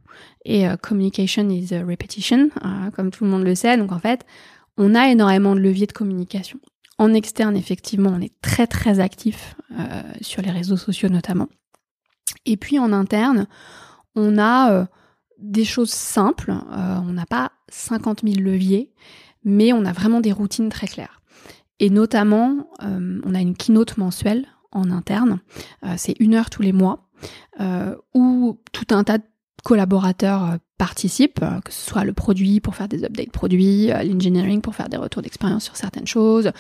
[0.46, 2.50] Et communication is a repetition,
[2.96, 3.78] comme tout le monde le sait.
[3.78, 4.26] Donc en fait,
[4.78, 6.60] on a énormément de leviers de communication.
[7.00, 11.48] En externe, effectivement, on est très très actif euh, sur les réseaux sociaux notamment.
[12.46, 13.48] Et puis en interne,
[14.16, 14.86] on a euh,
[15.40, 16.52] des choses simples.
[16.52, 18.92] Euh, on n'a pas 50 000 leviers,
[19.46, 21.22] mais on a vraiment des routines très claires.
[21.80, 25.40] Et notamment, on a une keynote mensuelle en interne.
[25.96, 27.10] C'est une heure tous les mois
[28.14, 29.24] où tout un tas de
[29.64, 34.62] collaborateurs participent, euh, que ce soit le produit pour faire des updates produits, euh, l'engineering
[34.62, 36.52] pour faire des retours d'expérience sur certaines choses,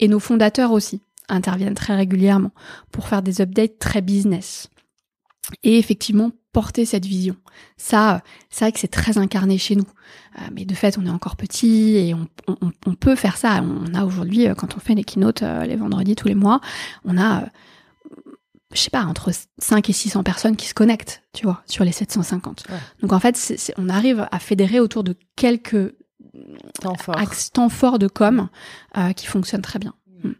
[0.00, 2.52] et nos fondateurs aussi interviennent très régulièrement
[2.90, 4.68] pour faire des updates très business.
[5.62, 7.36] Et effectivement, porter cette vision.
[7.76, 9.86] Ça, c'est vrai que c'est très incarné chez nous.
[10.52, 12.26] mais de fait, on est encore petit et on,
[12.86, 13.62] on peut faire ça.
[13.62, 16.60] On a aujourd'hui, quand on fait les keynotes les vendredis tous les mois,
[17.04, 17.44] on a
[18.76, 21.92] je sais pas, entre 5 et 600 personnes qui se connectent, tu vois, sur les
[21.92, 22.64] 750.
[23.02, 25.94] Donc en fait, on arrive à fédérer autour de quelques
[27.52, 28.48] temps forts, de com
[28.96, 29.94] euh, qui fonctionnent très bien.
[30.22, 30.32] Mm.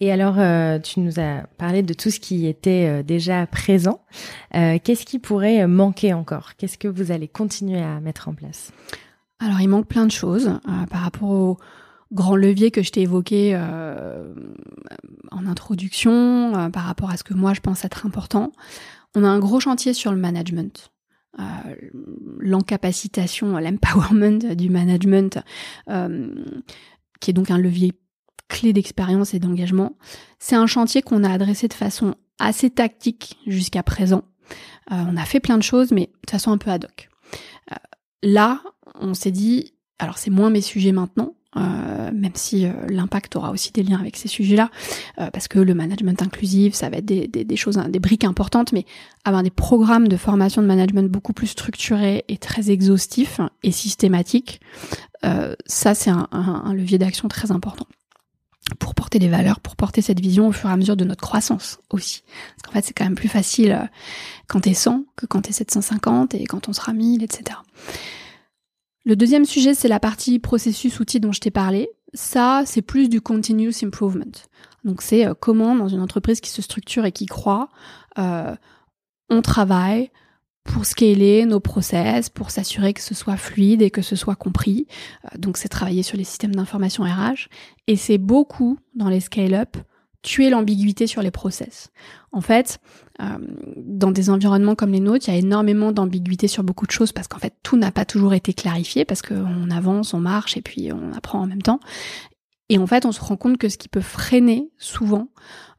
[0.00, 4.02] Et alors, euh, tu nous as parlé de tout ce qui était euh, déjà présent.
[4.52, 6.56] Qu'est-ce qui pourrait manquer encore?
[6.56, 8.72] Qu'est-ce que vous allez continuer à mettre en place?
[9.38, 10.58] Alors, il manque plein de choses
[10.90, 11.58] par rapport au
[12.12, 14.34] grand levier que je t'ai évoqué euh,
[15.30, 18.52] en introduction euh, par rapport à ce que moi je pense être important.
[19.14, 20.90] On a un gros chantier sur le management.
[21.38, 21.42] Euh,
[22.38, 25.38] l'encapacitation, l'empowerment du management,
[27.20, 27.92] qui est donc un levier
[28.48, 29.96] clé d'expérience et d'engagement.
[30.38, 34.24] C'est un chantier qu'on a adressé de façon assez tactique jusqu'à présent.
[34.90, 37.08] on a fait plein de choses, mais de façon un peu ad hoc.
[38.22, 38.60] là,
[38.94, 43.50] on s'est dit, alors c'est moins mes sujets maintenant, euh, même si euh, l'impact aura
[43.50, 44.70] aussi des liens avec ces sujets-là,
[45.18, 48.84] euh, parce que le management inclusif, ça va être des, choses, des briques importantes, mais
[49.24, 54.60] avoir des programmes de formation de management beaucoup plus structurés et très exhaustifs et systématiques,
[55.66, 57.86] ça c'est un, un, levier d'action très important
[58.78, 61.20] pour porter des valeurs, pour porter cette vision au fur et à mesure de notre
[61.20, 62.22] croissance aussi.
[62.56, 63.90] Parce qu'en fait, c'est quand même plus facile
[64.46, 67.58] quand t'es 100 que quand t'es 750 et quand on sera 1000, etc.
[69.04, 71.90] Le deuxième sujet, c'est la partie processus-outil dont je t'ai parlé.
[72.12, 74.24] Ça, c'est plus du continuous improvement.
[74.84, 77.70] Donc c'est euh, comment dans une entreprise qui se structure et qui croit,
[78.18, 78.54] euh,
[79.28, 80.10] on travaille
[80.64, 84.86] pour scaler nos process, pour s'assurer que ce soit fluide et que ce soit compris.
[85.24, 87.48] Euh, donc c'est travailler sur les systèmes d'information RH.
[87.86, 89.76] Et c'est beaucoup dans les scale-up
[90.22, 91.90] tuer l'ambiguïté sur les process.
[92.32, 92.78] En fait,
[93.20, 93.38] euh,
[93.76, 97.12] dans des environnements comme les nôtres, il y a énormément d'ambiguïté sur beaucoup de choses
[97.12, 100.62] parce qu'en fait, tout n'a pas toujours été clarifié parce qu'on avance, on marche et
[100.62, 101.80] puis on apprend en même temps.
[102.68, 105.28] Et en fait, on se rend compte que ce qui peut freiner souvent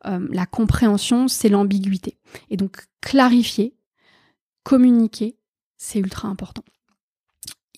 [0.06, 2.18] euh, la compréhension, c'est l'ambiguïté.
[2.50, 3.76] Et donc, clarifier,
[4.64, 5.38] communiquer,
[5.78, 6.64] c'est ultra important.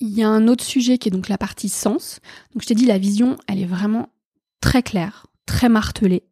[0.01, 2.21] Il y a un autre sujet qui est donc la partie sens.
[2.53, 4.09] Donc, je t'ai dit, la vision, elle est vraiment
[4.61, 6.23] très claire, très martelé.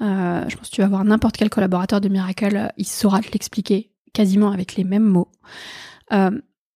[0.00, 3.20] Euh, je pense que tu vas voir n'importe quel collaborateur de Miracle, euh, il saura
[3.20, 5.30] te l'expliquer quasiment avec les mêmes mots.
[6.12, 6.30] Euh,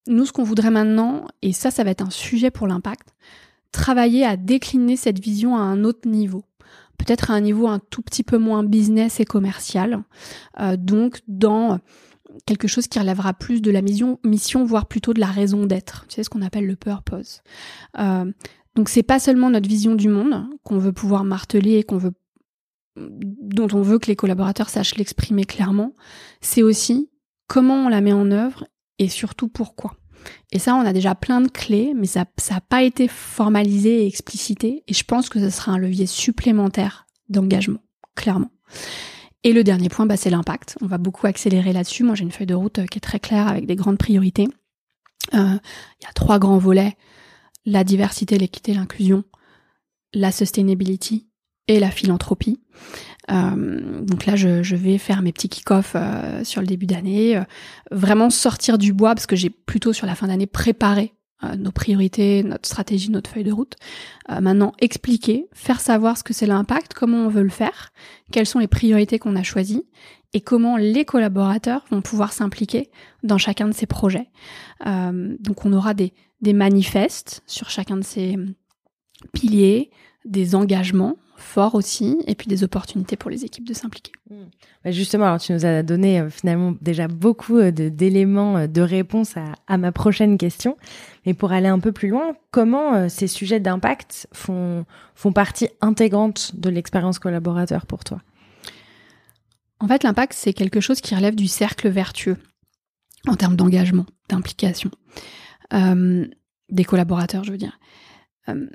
[0.06, 3.14] nous, ce qu'on voudrait maintenant, et ça, ça va être un sujet pour l'impact,
[3.72, 6.44] travailler à décliner cette vision à un autre niveau.
[6.96, 10.02] Peut-être à un niveau un tout petit peu moins business et commercial.
[10.78, 11.78] donc, dans
[12.46, 16.06] quelque chose qui relèvera plus de la mission, mission voire plutôt de la raison d'être.
[16.08, 17.42] Tu sais, ce qu'on appelle le purpose.
[18.78, 22.12] Donc c'est pas seulement notre vision du monde qu'on veut pouvoir marteler et qu'on veut
[22.94, 25.94] dont on veut que les collaborateurs sachent l'exprimer clairement,
[26.40, 27.10] c'est aussi
[27.48, 28.68] comment on la met en œuvre
[29.00, 29.96] et surtout pourquoi.
[30.52, 34.06] Et ça, on a déjà plein de clés, mais ça n'a pas été formalisé et
[34.06, 37.80] explicité, et je pense que ce sera un levier supplémentaire d'engagement,
[38.14, 38.52] clairement.
[39.42, 40.78] Et le dernier point, bah, c'est l'impact.
[40.82, 42.04] On va beaucoup accélérer là-dessus.
[42.04, 44.46] Moi, j'ai une feuille de route qui est très claire avec des grandes priorités.
[45.34, 45.58] Euh,
[46.00, 46.96] il y a trois grands volets
[47.68, 49.24] la diversité, l'équité, l'inclusion,
[50.14, 51.28] la sustainability
[51.68, 52.60] et la philanthropie.
[53.30, 57.42] Euh, donc là, je, vais faire mes petits kick-off euh, sur le début d'année, euh,
[57.90, 61.12] vraiment sortir du bois parce que j'ai plutôt sur la fin d'année préparé
[61.56, 63.76] nos priorités, notre stratégie, notre feuille de route.
[64.28, 67.92] Maintenant, expliquer, faire savoir ce que c'est l'impact, comment on veut le faire,
[68.32, 69.84] quelles sont les priorités qu'on a choisies
[70.34, 72.90] et comment les collaborateurs vont pouvoir s'impliquer
[73.22, 74.28] dans chacun de ces projets.
[74.84, 76.12] donc on aura des,
[76.52, 78.36] manifestes sur chacun de ces
[79.32, 79.90] piliers,
[80.24, 84.12] des engagements forts aussi, et puis des opportunités pour les équipes de s'impliquer.
[84.28, 84.46] Hmm.
[84.84, 88.84] Bah, justement, alors tu nous as donné euh, finalement déjà beaucoup euh, d'éléments de, euh,
[88.84, 89.34] réponse
[89.68, 90.76] à, ma prochaine question.
[91.26, 94.84] Mais pour aller un peu plus loin, comment ces sujets d'impact font
[95.34, 98.20] partie intégrante de l'expérience collaborateur pour toi?
[99.80, 102.36] En fait, l'impact, c'est quelque chose qui relève du cercle vertueux
[103.26, 104.90] en termes d'engagement, d'implication.
[105.72, 106.26] Euh,
[106.70, 107.78] des collaborateurs, je veux dire.
[108.48, 108.68] Euh,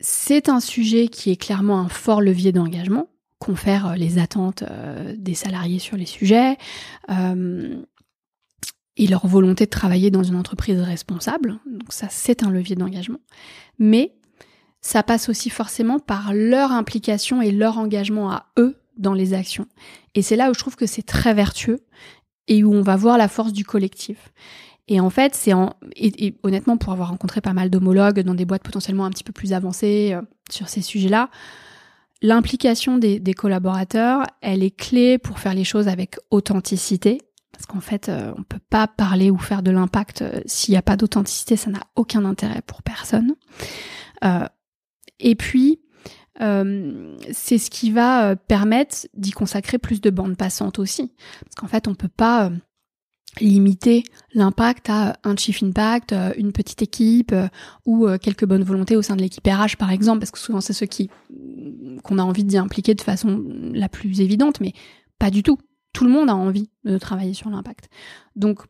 [0.00, 3.08] c'est un sujet qui est clairement un fort levier d'engagement,
[3.38, 4.64] confère euh, les attentes
[5.16, 6.56] des salariés sur les sujets
[8.96, 11.58] et leur volonté de travailler dans une entreprise responsable.
[11.66, 13.20] Donc ça, c'est un levier d'engagement.
[13.78, 14.16] Mais
[14.80, 19.66] ça passe aussi forcément par leur implication et leur engagement à eux dans les actions.
[20.14, 21.80] Et c'est là où je trouve que c'est très vertueux
[22.48, 24.32] et où on va voir la force du collectif.
[24.88, 28.46] Et en fait, c'est en et, honnêtement pour avoir rencontré pas mal d'homologues dans des
[28.46, 31.30] boîtes potentiellement un petit peu plus avancées euh, sur ces sujets-là,
[32.22, 37.20] l'implication des, des, collaborateurs, elle est clé pour faire les choses avec authenticité.
[37.52, 40.78] Parce qu'en fait, euh, on peut pas parler ou faire de l'impact euh, s'il n'y
[40.78, 43.34] a pas d'authenticité, ça n'a aucun intérêt pour personne.
[45.20, 45.80] et puis,
[46.38, 51.12] c'est ce qui va permettre d'y consacrer plus de bandes passantes aussi.
[51.42, 52.50] Parce qu'en fait, on peut pas
[53.40, 57.48] limiter l'impact à un chief impact, euh, une petite équipe euh,
[57.86, 60.60] ou euh, quelques bonnes volontés au sein de l'équipe RH par exemple, parce que souvent
[60.60, 61.10] c'est ceux qui
[62.02, 64.72] qu'on a envie d'y impliquer de façon la plus évidente, mais
[65.18, 65.58] pas du tout.
[65.92, 67.88] Tout le monde a envie de travailler sur l'impact.
[68.36, 68.60] Donc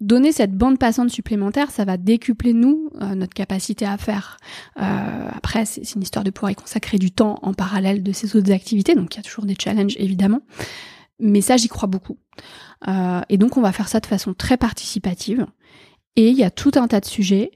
[0.00, 4.36] donner cette bande passante supplémentaire, ça va décupler nous notre capacité à faire.
[4.76, 8.52] après, c'est une histoire de pouvoir y consacrer du temps en parallèle de ces autres
[8.52, 10.42] activités, donc il y a toujours des challenges évidemment.
[11.18, 12.18] Mais ça, j'y crois beaucoup.
[12.88, 15.46] Euh, et donc, on va faire ça de façon très participative.
[16.16, 17.52] Et il y a tout un tas de sujets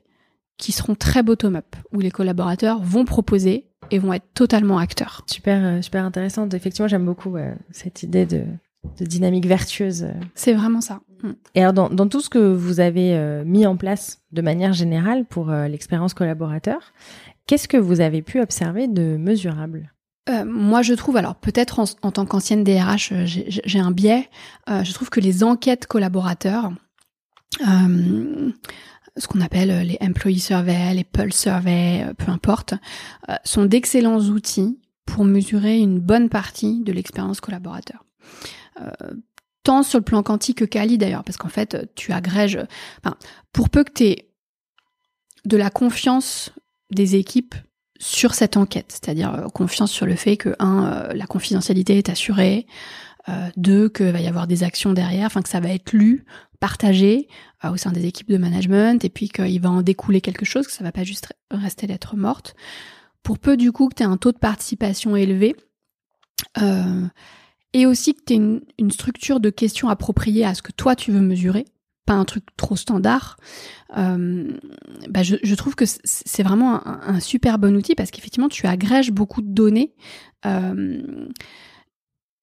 [0.56, 5.24] qui seront très bottom-up, où les collaborateurs vont proposer et vont être totalement acteurs.
[5.26, 6.54] Super, euh, super intéressante.
[6.54, 7.36] Effectivement, j'aime beaucoup
[7.70, 8.44] cette idée de
[8.98, 10.08] de dynamique vertueuse.
[10.34, 11.00] C'est vraiment ça.
[11.22, 11.30] Mm.
[11.54, 14.72] Et alors, dans, dans, tout ce que vous avez euh, mis en place de manière
[14.72, 16.92] générale pour euh, l'expérience collaborateur,
[17.46, 19.92] qu'est-ce que vous avez pu observer de mesurable?
[20.28, 24.28] Euh, moi, je trouve, alors peut-être en, en, tant qu'ancienne DRH, j'ai un biais.
[24.68, 26.70] je trouve que les enquêtes collaborateurs,
[27.58, 32.74] ce qu'on appelle les employee surveys, les pulse surveys, peu importe,
[33.44, 38.04] sont d'excellents outils pour mesurer une bonne partie de l'expérience collaborateur.
[38.80, 39.14] Euh,
[39.62, 42.58] tant sur le plan quantique que quali d'ailleurs, parce qu'en fait, tu agrèges.
[43.52, 44.30] Pour peu que tu aies
[45.44, 46.50] de la confiance
[46.90, 47.54] des équipes
[47.98, 52.08] sur cette enquête, c'est-à-dire euh, confiance sur le fait que un, euh, la confidentialité est
[52.08, 52.66] assurée,
[53.56, 56.24] deux, qu'il va y avoir des actions derrière, enfin que ça va être lu,
[56.58, 57.28] partagé
[57.62, 60.72] au sein des équipes de management, et puis qu'il va en découler quelque chose, que
[60.72, 62.56] ça va pas juste rester lettre morte.
[63.22, 65.54] Pour peu du coup que tu aies un taux de participation élevé,
[67.72, 71.12] et aussi que tu aies une, structure de questions appropriée à ce que toi tu
[71.12, 71.64] veux mesurer,
[72.06, 73.36] pas un truc trop standard,
[73.96, 74.52] euh,
[75.08, 79.42] bah je, trouve que c'est vraiment un, super bon outil parce qu'effectivement tu agrèges beaucoup
[79.42, 79.94] de données.
[80.46, 81.28] Euh,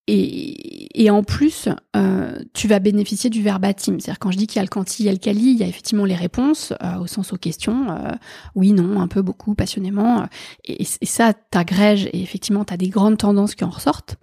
[0.09, 3.99] et, en plus, euh, tu vas bénéficier du verbatim.
[3.99, 5.57] C'est-à-dire quand je dis qu'il y a le quanti, il y a le quali, il
[5.57, 7.89] y a effectivement les réponses euh, au sens aux questions.
[7.89, 8.11] Euh,
[8.55, 10.25] oui, non, un peu, beaucoup, passionnément.
[10.63, 14.15] Et, ça, t'agrèges et effectivement, tu as des grandes tendances qui en ressortent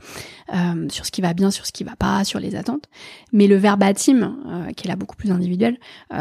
[0.91, 2.85] sur ce qui va bien, sur ce qui va pas, sur les attentes.
[3.33, 4.37] Mais le verbatim,
[4.77, 5.79] qui est là beaucoup plus individuel,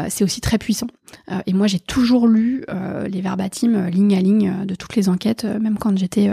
[0.08, 0.86] c'est aussi très puissant.
[1.46, 2.64] et moi, j'ai toujours lu
[3.06, 6.30] les verbatim ligne à ligne de toutes les enquêtes, même quand j'étais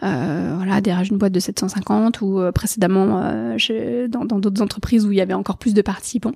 [0.00, 5.20] voilà, derrière une boîte de 750 ou précédemment euh, dans d'autres entreprises où il y
[5.20, 6.34] avait encore plus de participants.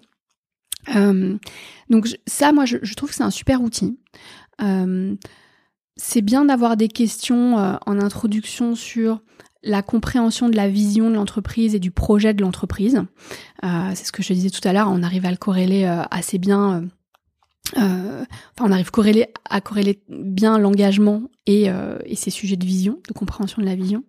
[0.95, 1.37] Euh,
[1.91, 3.99] donc ça, moi, je, trouve que c'est un super outil.
[4.63, 5.17] Euh,
[5.97, 9.21] c'est bien d'avoir des questions en introduction sur
[9.63, 13.03] la compréhension de la vision de l'entreprise et du projet de l'entreprise.
[13.63, 16.85] c'est ce que je disais tout à l'heure, on arrive à le corréler assez bien
[17.77, 18.27] enfin,
[18.61, 23.13] on arrive corréler, à corréler bien l'engagement et, euh, et ses sujets de vision, de
[23.13, 24.03] compréhension de la vision.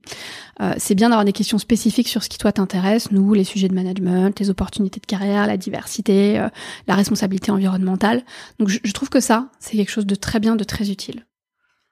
[0.61, 3.67] Euh, c'est bien d'avoir des questions spécifiques sur ce qui toi t'intéresse, nous, les sujets
[3.67, 6.49] de management, les opportunités de carrière, la diversité, euh,
[6.87, 8.23] la responsabilité environnementale.
[8.59, 11.25] Donc je, je, trouve que ça, c'est quelque chose de très bien, de très utile.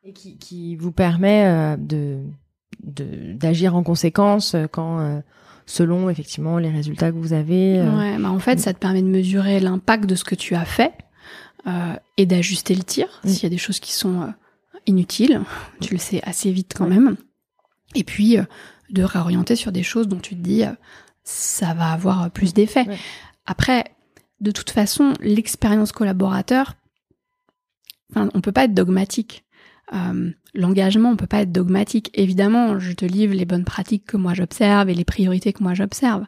[0.04, 2.20] Et qui, qui vous permet euh, de
[2.82, 5.22] d'agir en conséquence quand
[5.66, 7.82] selon effectivement les résultats que vous avez.
[7.82, 10.64] Ouais, bah en fait, ça te permet de mesurer l'impact de ce que tu as
[10.64, 11.09] fait euh,
[12.20, 14.28] et d'ajuster le tir s'il y a des choses qui sont euh,
[14.86, 15.42] inutiles.
[15.82, 17.16] Tu le sais assez vite quand même.
[17.96, 18.44] Et puis euh,
[18.90, 20.64] de réorienter sur des choses dont tu te dis
[21.24, 22.86] ça va avoir plus d'effet.
[23.46, 23.86] Après,
[24.42, 26.76] de toute façon, l'expérience collaborateur,
[28.12, 29.46] enfin, on peut pas être dogmatique.
[29.94, 32.10] Euh, L'engagement, on peut pas être dogmatique.
[32.16, 35.76] Évidemment, je te livre les bonnes pratiques que moi j'observe et les priorités que moi
[35.76, 36.26] j'observe.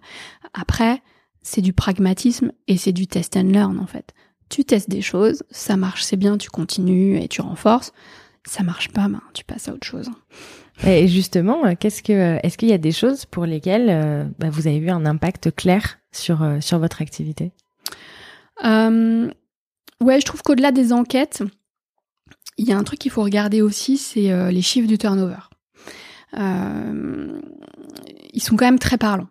[0.53, 1.01] Après,
[1.41, 4.13] c'est du pragmatisme et c'est du test and learn en fait
[4.51, 7.93] tu testes des choses, ça marche, c'est bien, tu continues et tu renforces.
[8.45, 10.09] Ça marche pas, ben, tu passes à autre chose.
[10.85, 14.25] Et justement, euh, qu'est-ce que, euh, est-ce qu'il y a des choses pour lesquelles euh,
[14.39, 17.51] bah, vous avez vu un impact clair sur sur votre activité?
[18.63, 19.29] Euh,
[20.01, 21.43] Ouais, je trouve qu'au-delà des enquêtes,
[22.57, 25.37] il y a un truc qu'il faut regarder aussi, c'est les chiffres du turnover.
[26.33, 26.41] ils
[28.41, 29.27] sont quand même très parlants.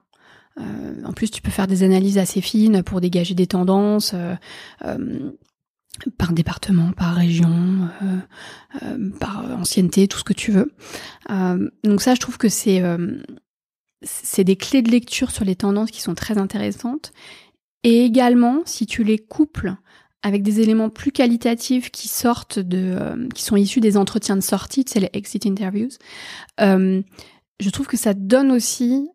[0.60, 4.34] Euh, en plus, tu peux faire des analyses assez fines pour dégager des tendances euh,
[4.84, 5.30] euh,
[6.16, 7.88] par département, par région,
[9.18, 10.72] par ancienneté, tout ce que tu veux.
[11.84, 12.80] donc ça, je trouve que c'est
[14.38, 17.12] des clés de lecture sur les tendances qui sont très intéressantes.
[17.82, 19.74] Et également, si tu les couples
[20.22, 24.84] avec des éléments plus qualitatifs qui sortent de, qui sont issus des entretiens de sortie,
[24.86, 25.90] c'est les exit interviews,
[26.58, 29.10] je trouve que ça donne aussi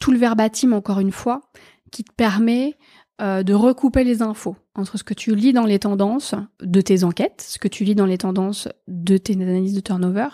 [0.00, 1.42] tout le verbatim, encore une fois,
[1.90, 2.76] qui te permet
[3.22, 7.04] euh, de recouper les infos entre ce que tu lis dans les tendances de tes
[7.04, 10.28] enquêtes, ce que tu lis dans les tendances de tes analyses de turnover,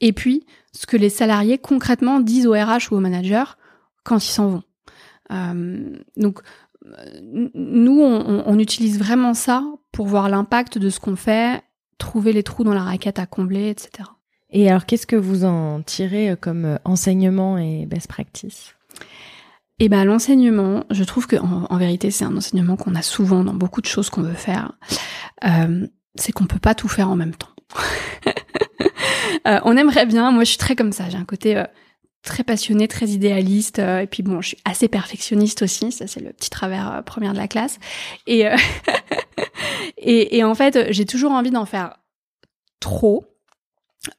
[0.00, 3.58] et puis ce que les salariés concrètement disent au RH ou au manager
[4.04, 4.62] quand ils s'en vont.
[5.32, 6.40] Euh, donc,
[7.54, 11.62] nous, on, on, utilise vraiment ça pour voir l'impact de ce qu'on fait,
[11.98, 14.08] trouver les trous dans la raquette à combler, etc.
[14.50, 18.74] Et alors, qu'est-ce que vous en tirez comme enseignement et best practice?
[19.80, 23.44] Et eh ben l'enseignement, je trouve que en, vérité c'est un enseignement qu'on a souvent
[23.44, 24.72] dans beaucoup de choses qu'on veut faire.
[25.46, 27.48] Euh, c'est qu'on peut pas tout faire en même temps.
[29.48, 30.32] euh, on aimerait bien.
[30.32, 31.08] Moi, je suis très comme ça.
[31.08, 31.64] J'ai un côté euh,
[32.22, 33.78] très passionné, très idéaliste.
[33.78, 35.92] Et puis bon, je suis assez perfectionniste aussi.
[35.92, 37.78] Ça, c'est le petit travers première de la classe.
[39.96, 41.96] Et en fait, j'ai toujours envie d'en faire
[42.80, 43.24] trop.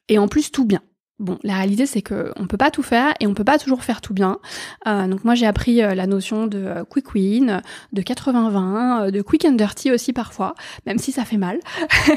[0.08, 0.82] Et en plus, tout bien.
[1.22, 3.84] Bon, la réalité c'est que on peut pas tout faire et on peut pas toujours
[3.84, 4.40] faire tout bien.
[4.88, 7.62] Euh, donc moi j'ai appris euh, la notion de euh, quick win,
[7.92, 11.60] de 80-20, de quick and dirty aussi parfois, même si ça fait mal.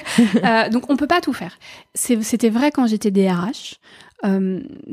[0.72, 1.60] donc on peut pas tout faire.
[1.94, 3.80] C'était vrai quand j'étais DRH.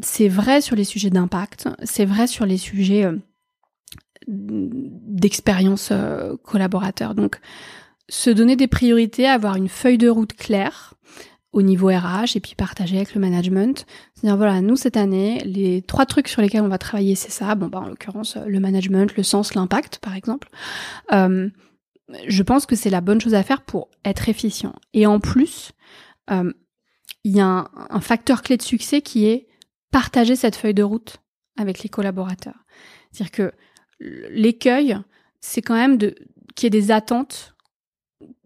[0.02, 1.70] c'est vrai sur les sujets d'impact.
[1.82, 3.10] C'est vrai sur les sujets
[4.28, 5.90] d'expérience
[6.42, 7.14] collaborateur.
[7.14, 7.40] Donc
[8.10, 10.92] se donner des priorités, avoir une feuille de route claire
[11.52, 13.86] au niveau RH et puis partager avec le management.
[14.14, 17.54] C'est-à-dire voilà, nous cette année, les trois trucs sur lesquels on va travailler, c'est ça.
[17.54, 20.48] Bon bah en l'occurrence le management, le sens, l'impact par exemple.
[21.12, 21.48] Euh,
[22.26, 24.74] je pense que c'est la bonne chose à faire pour être efficient.
[24.92, 25.72] Et en plus,
[26.30, 26.52] euh,
[27.24, 29.46] il y a un, facteur clé de succès qui est
[29.90, 31.18] partager cette feuille de route
[31.58, 32.64] avec les collaborateurs.
[33.12, 33.52] C'est-à-dire que
[34.00, 34.98] l'écueil,
[35.40, 36.14] c'est quand même de
[36.54, 37.51] qu'il y ait des attentes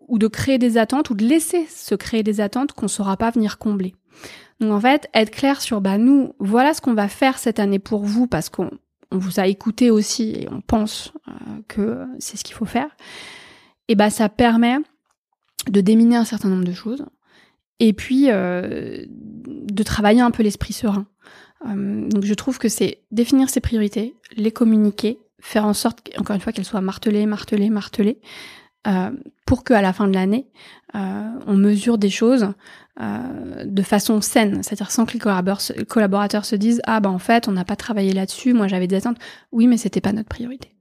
[0.09, 3.16] ou de créer des attentes ou de laisser se créer des attentes qu'on ne saura
[3.16, 3.94] pas venir combler.
[4.61, 7.78] Donc en fait, être clair sur bah nous, voilà ce qu'on va faire cette année
[7.78, 8.70] pour vous parce qu'on
[9.11, 11.32] vous a écouté aussi et on pense euh,
[11.68, 12.88] que c'est ce qu'il faut faire.
[13.88, 14.76] Et bah ça permet
[15.70, 17.04] de déminer un certain nombre de choses
[17.80, 21.07] et puis euh, de travailler un peu l'esprit serein.
[21.66, 26.34] Euh, donc je trouve que c'est définir ses priorités, les communiquer, faire en sorte encore
[26.34, 28.20] une fois qu'elles soient martelées, martelées, martelées,
[28.87, 29.11] euh,
[29.47, 30.47] pour qu'à la fin de l'année,
[30.95, 32.49] euh, on mesure des choses
[33.01, 37.49] euh, de façon saine, c'est-à-dire sans que les collaborateurs, se disent ah ben en fait
[37.49, 39.18] on n'a pas travaillé là-dessus, moi j'avais des attentes,
[39.53, 40.72] oui mais c'était pas notre priorité.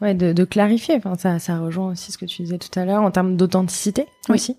[0.00, 0.94] Ouais, de, clarifier.
[0.94, 4.06] Enfin, ça, ça rejoint aussi ce que tu disais tout à l'heure en termes d'authenticité
[4.28, 4.56] aussi.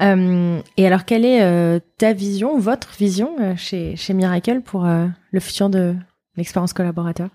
[0.00, 5.96] et alors, quelle est ta vision, votre vision chez, chez Miracle pour le futur de
[6.36, 7.30] l'expérience collaborateur?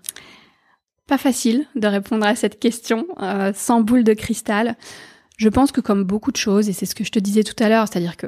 [1.08, 4.76] Pas facile de répondre à cette question euh, sans boule de cristal.
[5.38, 7.62] Je pense que comme beaucoup de choses, et c'est ce que je te disais tout
[7.64, 8.28] à l'heure, c'est-à-dire que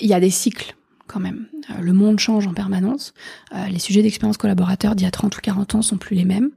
[0.00, 0.74] il y a des cycles
[1.06, 1.46] quand même.
[1.70, 3.14] Euh, le monde change en permanence.
[3.54, 6.24] Euh, les sujets d'expérience collaborateur d'il y a 30 ou 40 ans sont plus les
[6.24, 6.50] mêmes.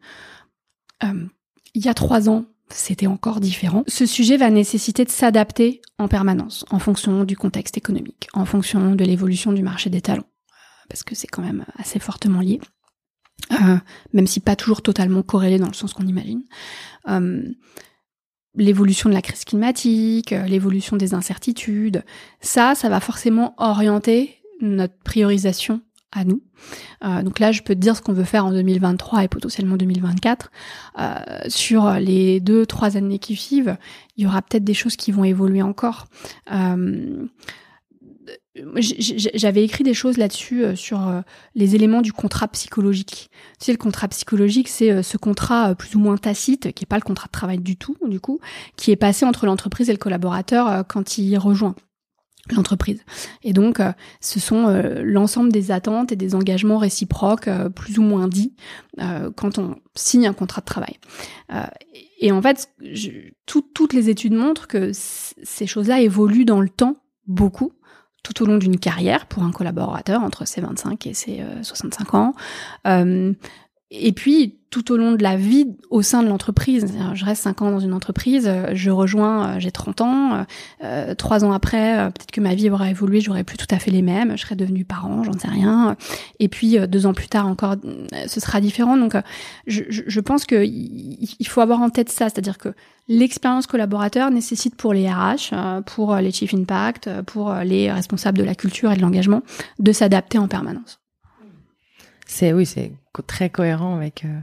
[1.04, 3.84] il y a trois ans, c'était encore différent.
[3.88, 8.96] Ce sujet va nécessiter de s'adapter en permanence, en fonction du contexte économique, en fonction
[8.96, 10.28] de l'évolution du marché des talents,
[10.90, 12.60] parce que c'est quand même assez fortement lié.
[13.52, 13.78] Euh,
[14.14, 16.44] même si pas toujours totalement corrélé dans le sens qu'on imagine.
[17.08, 17.44] Euh,
[18.56, 22.04] l'évolution de la crise climatique, euh, l'évolution des incertitudes,
[22.42, 25.82] ça, ça va forcément orienter notre priorisation
[26.14, 26.42] à nous.
[27.02, 30.50] donc là, je peux te dire ce qu'on veut faire en 2023 et potentiellement 2024.
[31.50, 33.78] sur les deux, trois années qui suivent,
[34.16, 36.08] il y aura peut-être des choses qui vont évoluer encore
[39.34, 41.22] j'avais écrit des choses là-dessus euh, sur euh,
[41.56, 43.30] les éléments du contrat psychologique.
[43.60, 46.88] Tu sais, le contrat psychologique, c'est euh, ce contrat plus ou moins tacite, qui est
[46.88, 48.40] pas le contrat de travail du tout, du coup,
[48.76, 51.76] qui est passé entre l'entreprise et le collaborateur quand il rejoint
[52.56, 53.04] l'entreprise.
[53.44, 53.80] Et donc,
[54.22, 54.68] ce sont
[55.04, 58.56] l'ensemble des attentes et des engagements réciproques, plus ou moins dits,
[59.36, 60.96] quand on signe un contrat de travail.
[62.22, 62.70] et en fait,
[63.46, 66.96] toutes les études montrent que ces choses-là évoluent dans le temps
[67.28, 67.74] beaucoup
[68.24, 72.18] tout au long d'une carrière pour un collaborateur entre ses 25 et ses 65 euh,
[72.18, 72.34] ans.
[72.86, 73.34] Euh,
[73.90, 77.62] et puis, tout au long de la vie au sein de l'entreprise, je reste 5
[77.62, 80.46] ans dans une entreprise, euh, je rejoins, j'ai 30 ans,
[80.84, 83.92] euh, 3 ans après, peut-être que ma vie aura évolué, j'aurais plus tout à fait
[83.92, 85.96] les mêmes, je serais devenue parent, j'en sais rien.
[86.40, 87.76] Et puis, deux ans plus tard encore,
[88.28, 88.98] ce sera différent.
[88.98, 89.16] Donc,
[89.68, 92.74] je, je pense qu'il faut avoir en tête ça, c'est-à-dire que
[93.10, 98.38] L'expérience collaborateur nécessite pour les RH, euh, pour les Chief Impact, euh, pour les responsables
[98.38, 99.44] de la culture et de l'engagement,
[99.80, 101.00] de s'adapter en permanence.
[102.28, 102.92] C'est oui, c'est
[103.26, 104.40] très cohérent avec euh,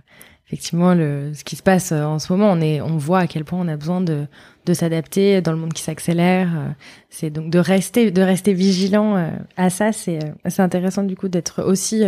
[0.47, 2.51] effectivement le ce qui se passe en ce moment.
[2.51, 4.27] On est, on voit à quel point on a besoin de
[4.67, 6.75] de s'adapter dans le monde qui s'accélère.
[7.11, 9.93] c'est donc de rester de rester vigilant à ça.
[9.93, 10.19] C'est
[10.49, 12.03] c'est intéressant du coup d'être aussi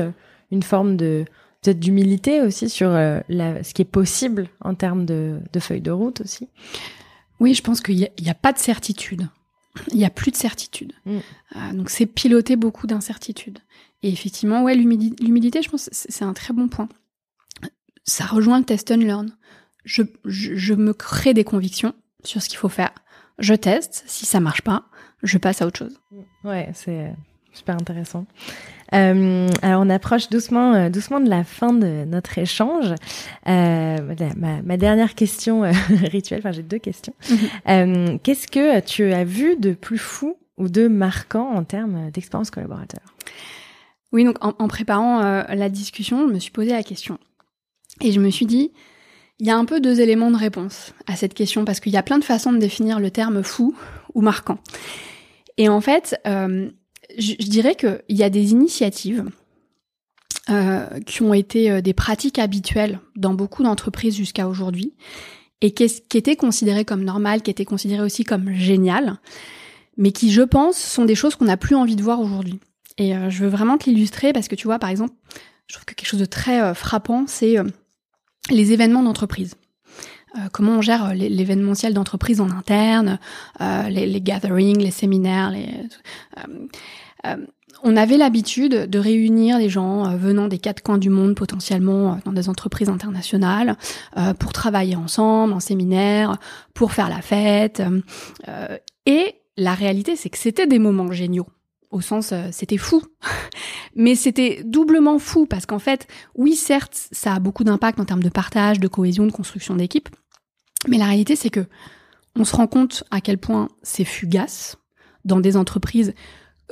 [0.51, 1.25] une forme de
[1.67, 5.81] peut-être d'humilité aussi sur euh, la, ce qui est possible en termes de, de feuilles
[5.81, 6.49] de route aussi.
[7.41, 9.29] Oui, je pense qu'il n'y a, a, pas de certitude.
[9.93, 10.93] Il n'y a plus de certitude.
[11.05, 11.19] Mm.
[11.57, 13.59] Euh, donc c'est piloter beaucoup d'incertitudes.
[14.03, 16.89] Et effectivement, ouais, l'humilité, je pense, c'est un très bon point.
[18.05, 19.37] Ça rejoint le test and learn.
[19.85, 22.93] Je, je, je me crée des convictions sur ce qu'il faut faire.
[23.39, 24.05] Je teste.
[24.07, 24.89] Si ça marche pas,
[25.23, 25.99] je passe à autre chose.
[26.45, 27.13] Ouais, c'est
[27.57, 28.27] super intéressant.
[28.95, 32.95] Euh, alors on approche doucement, euh, doucement de la fin de notre échange.
[33.49, 33.99] Euh,
[34.37, 37.15] ma, ma, dernière question rituelle, enfin j'ai deux questions.
[37.67, 38.19] Mhm.
[38.21, 43.03] Qu'est-ce que tu as vu de plus fou ou de marquant en termes d'expérience collaborateur?
[44.13, 47.19] Oui, donc en, en préparant la discussion, je me suis posé la question
[48.01, 48.73] et je me suis dit,
[49.41, 51.97] il y a un peu deux éléments de réponse à cette question parce qu'il y
[51.97, 53.75] a plein de façons de définir le terme fou
[54.15, 54.59] ou marquant.
[55.59, 56.21] Et en fait,
[57.19, 59.25] je, dirais qu'il y a des initiatives
[60.51, 64.95] euh, qui ont été euh, des pratiques habituelles dans beaucoup d'entreprises jusqu'à aujourd'hui
[65.61, 69.19] et qui, qui étaient considérées comme normales, qui étaient considérées aussi comme géniales,
[69.97, 72.61] mais qui, je pense, sont des choses qu'on n'a plus envie de voir aujourd'hui.
[72.99, 75.15] Et euh, je veux vraiment te l'illustrer parce que tu vois, par exemple,
[75.67, 77.57] je trouve que quelque chose de très frappant, c'est
[78.51, 79.57] les événements d'entreprise.
[80.53, 83.19] Comment on gère l'événementiel d'entreprise en interne,
[83.61, 85.69] les, les, gatherings, les séminaires, les,
[87.83, 92.13] on avait l'habitude de réunir des gens euh, venant des quatre coins du monde potentiellement
[92.13, 93.77] euh, dans des entreprises internationales
[94.17, 96.39] euh, pour travailler ensemble en séminaire,
[96.75, 97.83] pour faire la fête.
[99.07, 101.47] et la réalité, c'est que c'était des moments géniaux.
[101.91, 103.03] Au sens, c'était fou.
[103.95, 108.23] Mais c'était doublement fou parce qu'en fait, oui, certes, ça a beaucoup d'impact en termes
[108.23, 110.09] de partage, de cohésion, de construction d'équipe.
[110.89, 111.67] Mais la réalité, c'est que
[112.39, 114.77] on se rend compte à quel point c'est fugace
[115.25, 116.13] dans des entreprises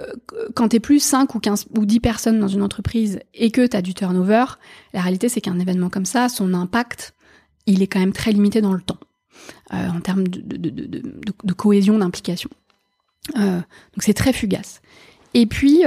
[0.00, 0.12] euh,
[0.54, 3.66] quand tu es plus 5 ou 15 ou 10 personnes dans une entreprise et que
[3.66, 4.44] tu as du turnover,
[4.92, 7.14] la réalité c'est qu'un événement comme ça, son impact,
[7.66, 8.98] il est quand même très limité dans le temps,
[9.72, 12.50] euh, en termes de, cohésion, d'implication.
[13.36, 14.82] Euh, donc c'est très fugace.
[15.32, 15.82] Et puis,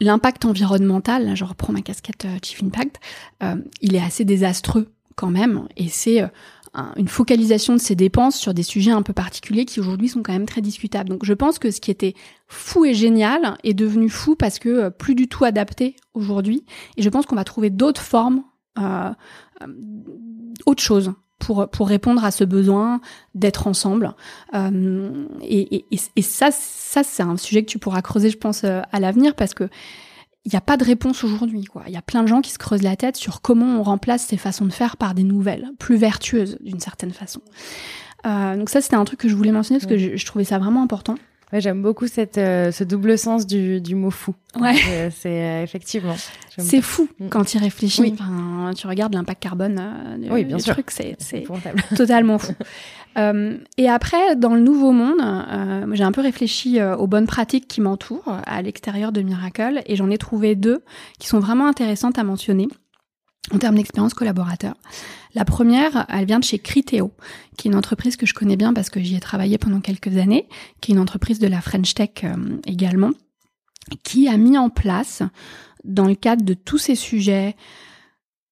[0.00, 2.98] l'impact environnemental, je reprends ma casquette Chief Impact,
[3.80, 6.28] il est assez désastreux quand même, et c'est
[6.96, 10.32] une focalisation de ces dépenses sur des sujets un peu particuliers qui aujourd'hui sont quand
[10.32, 11.08] même très discutables.
[11.08, 12.14] Donc je pense que ce qui était
[12.46, 16.64] fou et génial est devenu fou parce que euh, plus du tout adapté aujourd'hui.
[16.96, 18.42] Et je pense qu'on va trouver d'autres formes,
[18.78, 19.10] euh,
[19.62, 19.66] euh
[20.66, 23.00] autre chose pour pour répondre à ce besoin
[23.34, 24.14] d'être ensemble.
[24.52, 29.00] Et, et, et, ça, ça c'est un sujet que tu pourras creuser, je pense, à
[29.00, 29.68] l'avenir parce que
[30.44, 31.64] il n'y a pas de réponse aujourd'hui.
[31.64, 31.82] Quoi.
[31.86, 34.24] Il y a plein de gens qui se creusent la tête sur comment on remplace
[34.24, 37.40] ces façons de faire par des nouvelles, plus vertueuses d'une certaine façon.
[38.26, 40.58] Euh, donc ça, c'était un truc que je voulais mentionner parce que je, trouvais ça
[40.58, 41.16] vraiment important.
[41.52, 44.34] Ouais, j'aime beaucoup cette, euh, ce double sens du, du mot fou.
[44.60, 44.74] Ouais.
[44.88, 46.16] Euh, c'est euh, effectivement.
[46.58, 47.28] C'est fou mm.
[47.28, 48.12] quand tu y réfléchis.
[48.12, 50.74] Enfin, tu regardes l'impact carbone du, oui, bien sûr.
[50.74, 51.16] truc, c'est
[51.96, 52.52] totalement fou.
[53.18, 57.66] Euh, et après, dans le nouveau monde, euh, j'ai un peu réfléchi aux bonnes pratiques
[57.68, 60.82] qui m'entourent à l'extérieur de Miracle et j'en ai trouvé deux
[61.18, 62.68] qui sont vraiment intéressantes à mentionner
[63.52, 64.74] en termes d'expérience collaborateur.
[65.34, 67.12] La première, elle vient de chez Criteo,
[67.56, 70.16] qui est une entreprise que je connais bien parce que j'y ai travaillé pendant quelques
[70.16, 70.48] années,
[70.80, 72.34] qui est une entreprise de la French Tech euh,
[72.66, 73.10] également,
[74.02, 75.22] qui a mis en place,
[75.84, 77.54] dans le cadre de tous ces sujets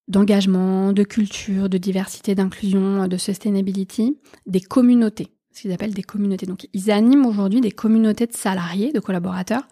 [0.07, 6.45] d'engagement, de culture, de diversité, d'inclusion, de sustainability, des communautés, ce qu'ils appellent des communautés.
[6.45, 9.67] Donc ils animent aujourd'hui des communautés de salariés, de collaborateurs,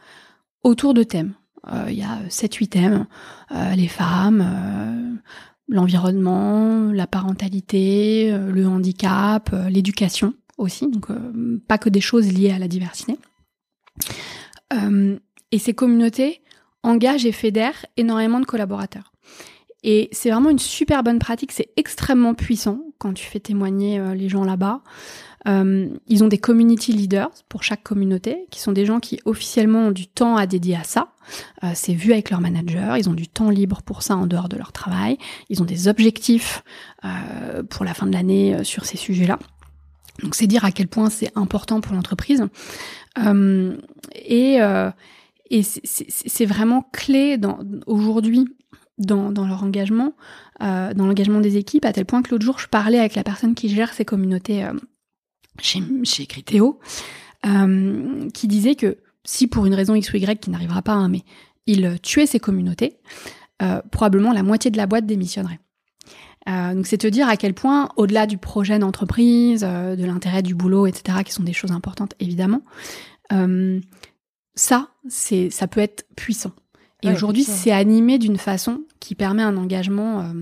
[0.64, 1.34] autour de thèmes
[1.72, 3.08] euh, il y a 7-8 thèmes.
[3.52, 5.32] Euh, les femmes, euh,
[5.68, 11.08] l'environnement, la parentalité, le handicap, l'éducation aussi, donc
[11.68, 13.18] pas que des choses liées à la diversité.
[15.52, 16.42] et ces communautés
[16.84, 19.12] engagent et fédèrent énormément de collaborateurs.
[19.88, 24.30] Et c'est vraiment une super bonne pratique, c'est extrêmement puissant quand tu fais témoigner les
[24.30, 24.82] gens là-bas.
[25.48, 29.88] Euh, ils ont des community leaders pour chaque communauté, qui sont des gens qui officiellement
[29.88, 31.10] ont du temps à dédier à ça.
[31.64, 34.50] Euh, c'est vu avec leur manager, ils ont du temps libre pour ça en dehors
[34.50, 35.18] de leur travail.
[35.50, 36.64] Ils ont des objectifs
[37.04, 39.40] euh, pour la fin de l'année sur ces sujets-là.
[40.24, 42.44] Donc c'est dire à quel point c'est important pour l'entreprise.
[44.16, 44.60] et
[45.62, 47.38] c'est vraiment clé
[47.86, 48.48] aujourd'hui
[48.98, 50.14] dans, dans, leur engagement,
[50.62, 53.24] euh, dans l'engagement des équipes, à tel point que l'autre jour, je parlais avec la
[53.24, 54.74] personne qui gère ces communautés euh,
[55.60, 56.80] chez, chez Criteo,
[57.46, 61.10] euh, qui disait que si pour une raison X ou Y qui n'arrivera pas, hein,
[61.10, 61.24] mais
[61.66, 62.98] il tuait ses communautés,
[63.62, 65.60] euh, probablement la moitié de la boîte démissionnerait.
[66.48, 70.44] Euh, donc c'est te dire à quel point, au-delà du projet d'entreprise, euh, de l'intérêt
[70.44, 72.62] du boulot, etc., qui sont des choses importantes évidemment,
[73.32, 73.80] euh,
[74.54, 76.52] ça, c'est, ça peut être puissant.
[77.06, 80.34] Et aujourd'hui, c'est animé d'une façon qui permet un engagement euh,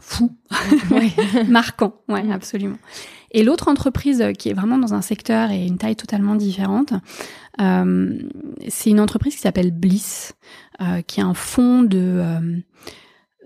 [0.00, 0.36] fou,
[1.48, 2.32] marquant, ouais, mm.
[2.32, 2.78] absolument.
[3.32, 6.94] Et l'autre entreprise qui est vraiment dans un secteur et une taille totalement différente,
[7.60, 8.18] euh,
[8.68, 10.34] c'est une entreprise qui s'appelle Bliss,
[10.80, 12.58] euh, qui est un fonds de, euh,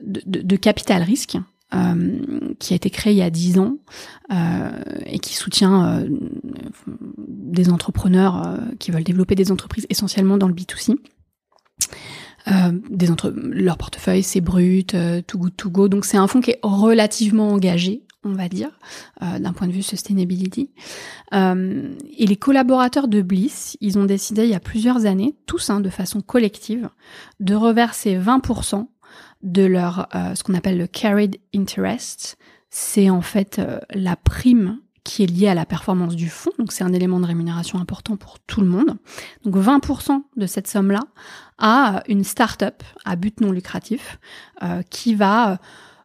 [0.04, 1.38] de, de, capital risque.
[1.72, 2.18] Euh,
[2.58, 3.76] qui a été créé il y a dix ans
[4.32, 4.70] euh,
[5.06, 6.04] et qui soutient
[7.16, 10.96] des entrepreneurs qui veulent développer des entreprises essentiellement dans le B2C.
[12.48, 15.88] Euh, des entre leur portefeuille c'est brut, euh, too good to go.
[15.88, 18.70] Donc c'est un fonds qui est relativement engagé, on va dire,
[19.22, 20.70] euh, d'un point de vue sustainability.
[21.34, 25.70] Euh, et les collaborateurs de Bliss, ils ont décidé il y a plusieurs années, tous
[25.70, 26.88] hein, de façon collective,
[27.40, 28.88] de reverser 20%
[29.42, 32.36] de leur ce qu'on appelle le carried interest.
[32.68, 33.58] C'est en fait
[33.94, 36.52] la prime qui est lié à la performance du fonds.
[36.58, 38.96] Donc c'est un élément de rémunération important pour tout le monde.
[39.44, 41.00] Donc 20% de cette somme-là
[41.60, 44.18] à une start-up à but non lucratif
[44.62, 45.58] euh, qui va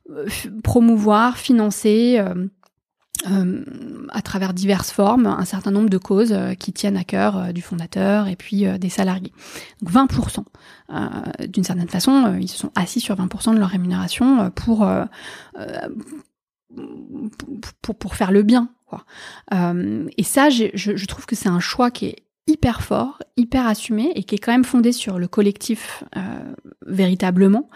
[0.09, 0.27] euh,
[0.63, 2.21] promouvoir, financer
[3.31, 3.63] euh,
[4.09, 7.51] à travers diverses formes un certain nombre de causes euh, qui tiennent à cœur euh,
[7.53, 9.31] du fondateur et puis des salariés.
[9.81, 10.43] Donc 20%.
[11.47, 14.87] D'une certaine façon, ils se sont assis sur 20% de leur rémunération pour,
[17.81, 18.69] pour, pour, faire le bien.
[18.85, 19.05] Quoi.
[19.51, 24.11] et ça, je, je trouve que c'est un choix qui est hyper fort, hyper assumé
[24.15, 26.03] et qui est quand même fondé sur le collectif
[26.85, 27.69] véritablement.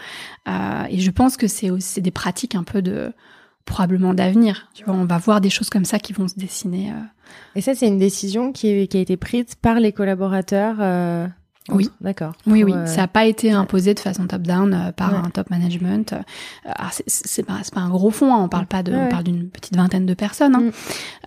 [0.48, 3.12] et je pense que c'est des pratiques un peu de
[3.70, 4.68] probablement d'avenir.
[4.74, 6.92] Tu vois, on va voir des choses comme ça qui vont se dessiner.
[6.92, 6.96] Euh.
[7.56, 10.78] Et ça, c'est une décision qui, qui, a été prise par les collaborateurs.
[11.72, 11.76] Euh...
[11.76, 12.34] Oui, d'accord.
[12.48, 15.50] Oui, oui, euh, ça n'a pas été imposé de façon top-down euh, par un top
[15.50, 16.16] management.
[17.08, 19.76] c'est pas, pas un gros fond, hein, on parle pas de, on parle d'une petite
[19.76, 20.56] vingtaine de personnes.
[20.56, 20.72] Hein.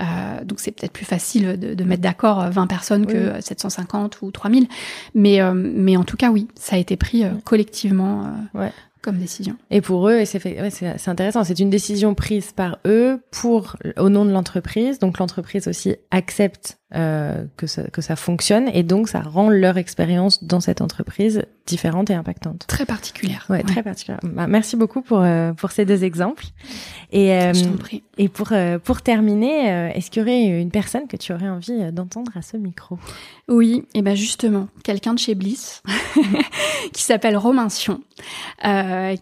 [0.01, 0.45] Mm.
[0.45, 4.67] donc c'est peut-être plus facile de, de mettre d'accord 20 personnes que 750 ou 3000.
[5.15, 8.73] Mais, mais en tout cas, oui, ça a été pris collectivement ouais
[9.03, 9.57] comme décision.
[9.71, 13.77] Et pour eux, et c'est ouais, c'est intéressant, c'est une décision prise par eux pour
[13.99, 14.99] au nom de l'entreprise.
[15.01, 19.79] Donc l'entreprise aussi accepte euh, que, ça, que ça fonctionne et donc ça rend leur
[19.79, 22.65] expérience dans cette entreprise différente et impactante.
[22.67, 23.47] Très particulière.
[23.49, 24.21] Ouais, très particulière.
[24.23, 26.45] Bah, merci beaucoup pour euh, pour ces deux exemples.
[27.13, 27.53] Et euh,
[28.19, 31.93] et pour euh, pour terminer, est-ce qu'il y aurait une personne que tu aurais envie
[31.93, 32.99] d'entendre à ce micro?
[33.49, 35.83] Oui, et ben justement, quelqu'un de chez Bliss
[36.93, 38.01] qui s'appelle Romain Sion,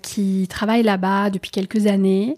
[0.03, 2.37] qui travaille là-bas depuis quelques années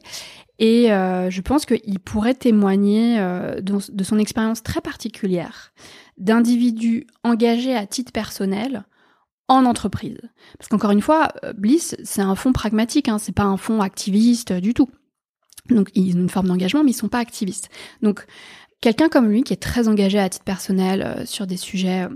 [0.63, 5.73] et euh, je pense qu'il pourrait témoigner euh, de, son expérience très particulière
[6.19, 8.85] d'individus engagés à titre personnel
[9.49, 10.21] en entreprise.
[10.57, 13.81] Parce qu'encore une fois, euh, Bliss, c'est un fonds pragmatique, hein, c'est pas un fonds
[13.81, 14.89] activiste du tout.
[15.69, 17.69] Donc ils ont une forme d'engagement, mais ils sont pas activistes.
[18.01, 18.25] Donc
[18.81, 22.07] quelqu'un comme lui, qui est très engagé à titre personnel sur des sujets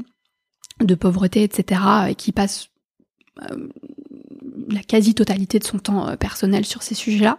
[0.80, 1.80] de pauvreté, etc.,
[2.10, 2.68] et qui passe
[4.68, 7.38] la quasi-totalité de son temps euh, personnel sur ces sujets-là.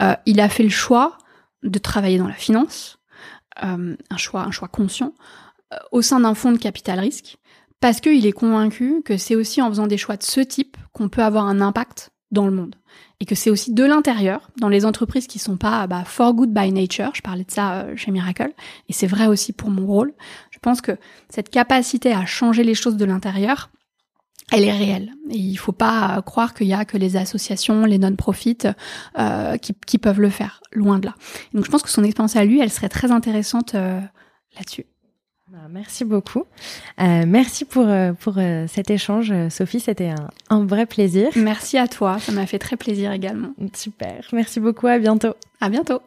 [0.00, 1.18] Euh, il a fait le choix
[1.62, 2.98] de travailler dans la finance,
[3.62, 5.14] euh, un choix, un choix conscient,
[5.92, 7.36] au sein d'un fonds de capital risque,
[7.80, 11.08] parce qu'il est convaincu que c'est aussi en faisant des choix de ce type qu'on
[11.08, 12.74] peut avoir un impact dans le monde.
[13.20, 16.52] Et que c'est aussi de l'intérieur, dans les entreprises qui sont pas bah, for good
[16.52, 18.52] by nature, je parlais de ça chez Miracle,
[18.88, 20.12] et c'est vrai aussi pour mon rôle,
[20.50, 20.92] je pense que
[21.28, 23.70] cette capacité à changer les choses de l'intérieur,
[24.50, 25.12] elle est réelle.
[25.30, 28.58] Et il faut pas croire qu'il y a que les associations, les non-profits
[29.18, 30.60] euh, qui, qui, peuvent le faire.
[30.72, 31.14] Loin de là.
[31.52, 34.00] donc je pense que son expérience à lui, elle serait très intéressante euh,
[34.56, 34.86] là-dessus.
[35.48, 36.44] Bah, merci beaucoup.
[37.00, 37.86] Euh, merci pour,
[38.20, 38.38] pour
[38.68, 39.80] cet échange, Sophie.
[39.80, 41.30] C'était un, un, vrai plaisir.
[41.34, 42.18] Merci à toi.
[42.20, 43.50] Ça m'a fait très plaisir également.
[43.74, 44.28] Super.
[44.32, 44.86] Merci beaucoup.
[44.86, 45.34] À bientôt.
[45.60, 46.00] À bientôt.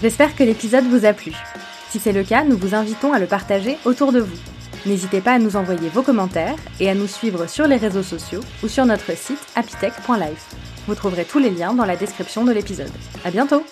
[0.00, 1.32] J'espère que l'épisode vous a plu.
[1.90, 4.57] Si c'est le cas, nous vous invitons à le partager autour de vous.
[4.88, 8.40] N'hésitez pas à nous envoyer vos commentaires et à nous suivre sur les réseaux sociaux
[8.62, 10.54] ou sur notre site apitech.life.
[10.86, 12.90] Vous trouverez tous les liens dans la description de l'épisode.
[13.22, 13.62] À bientôt!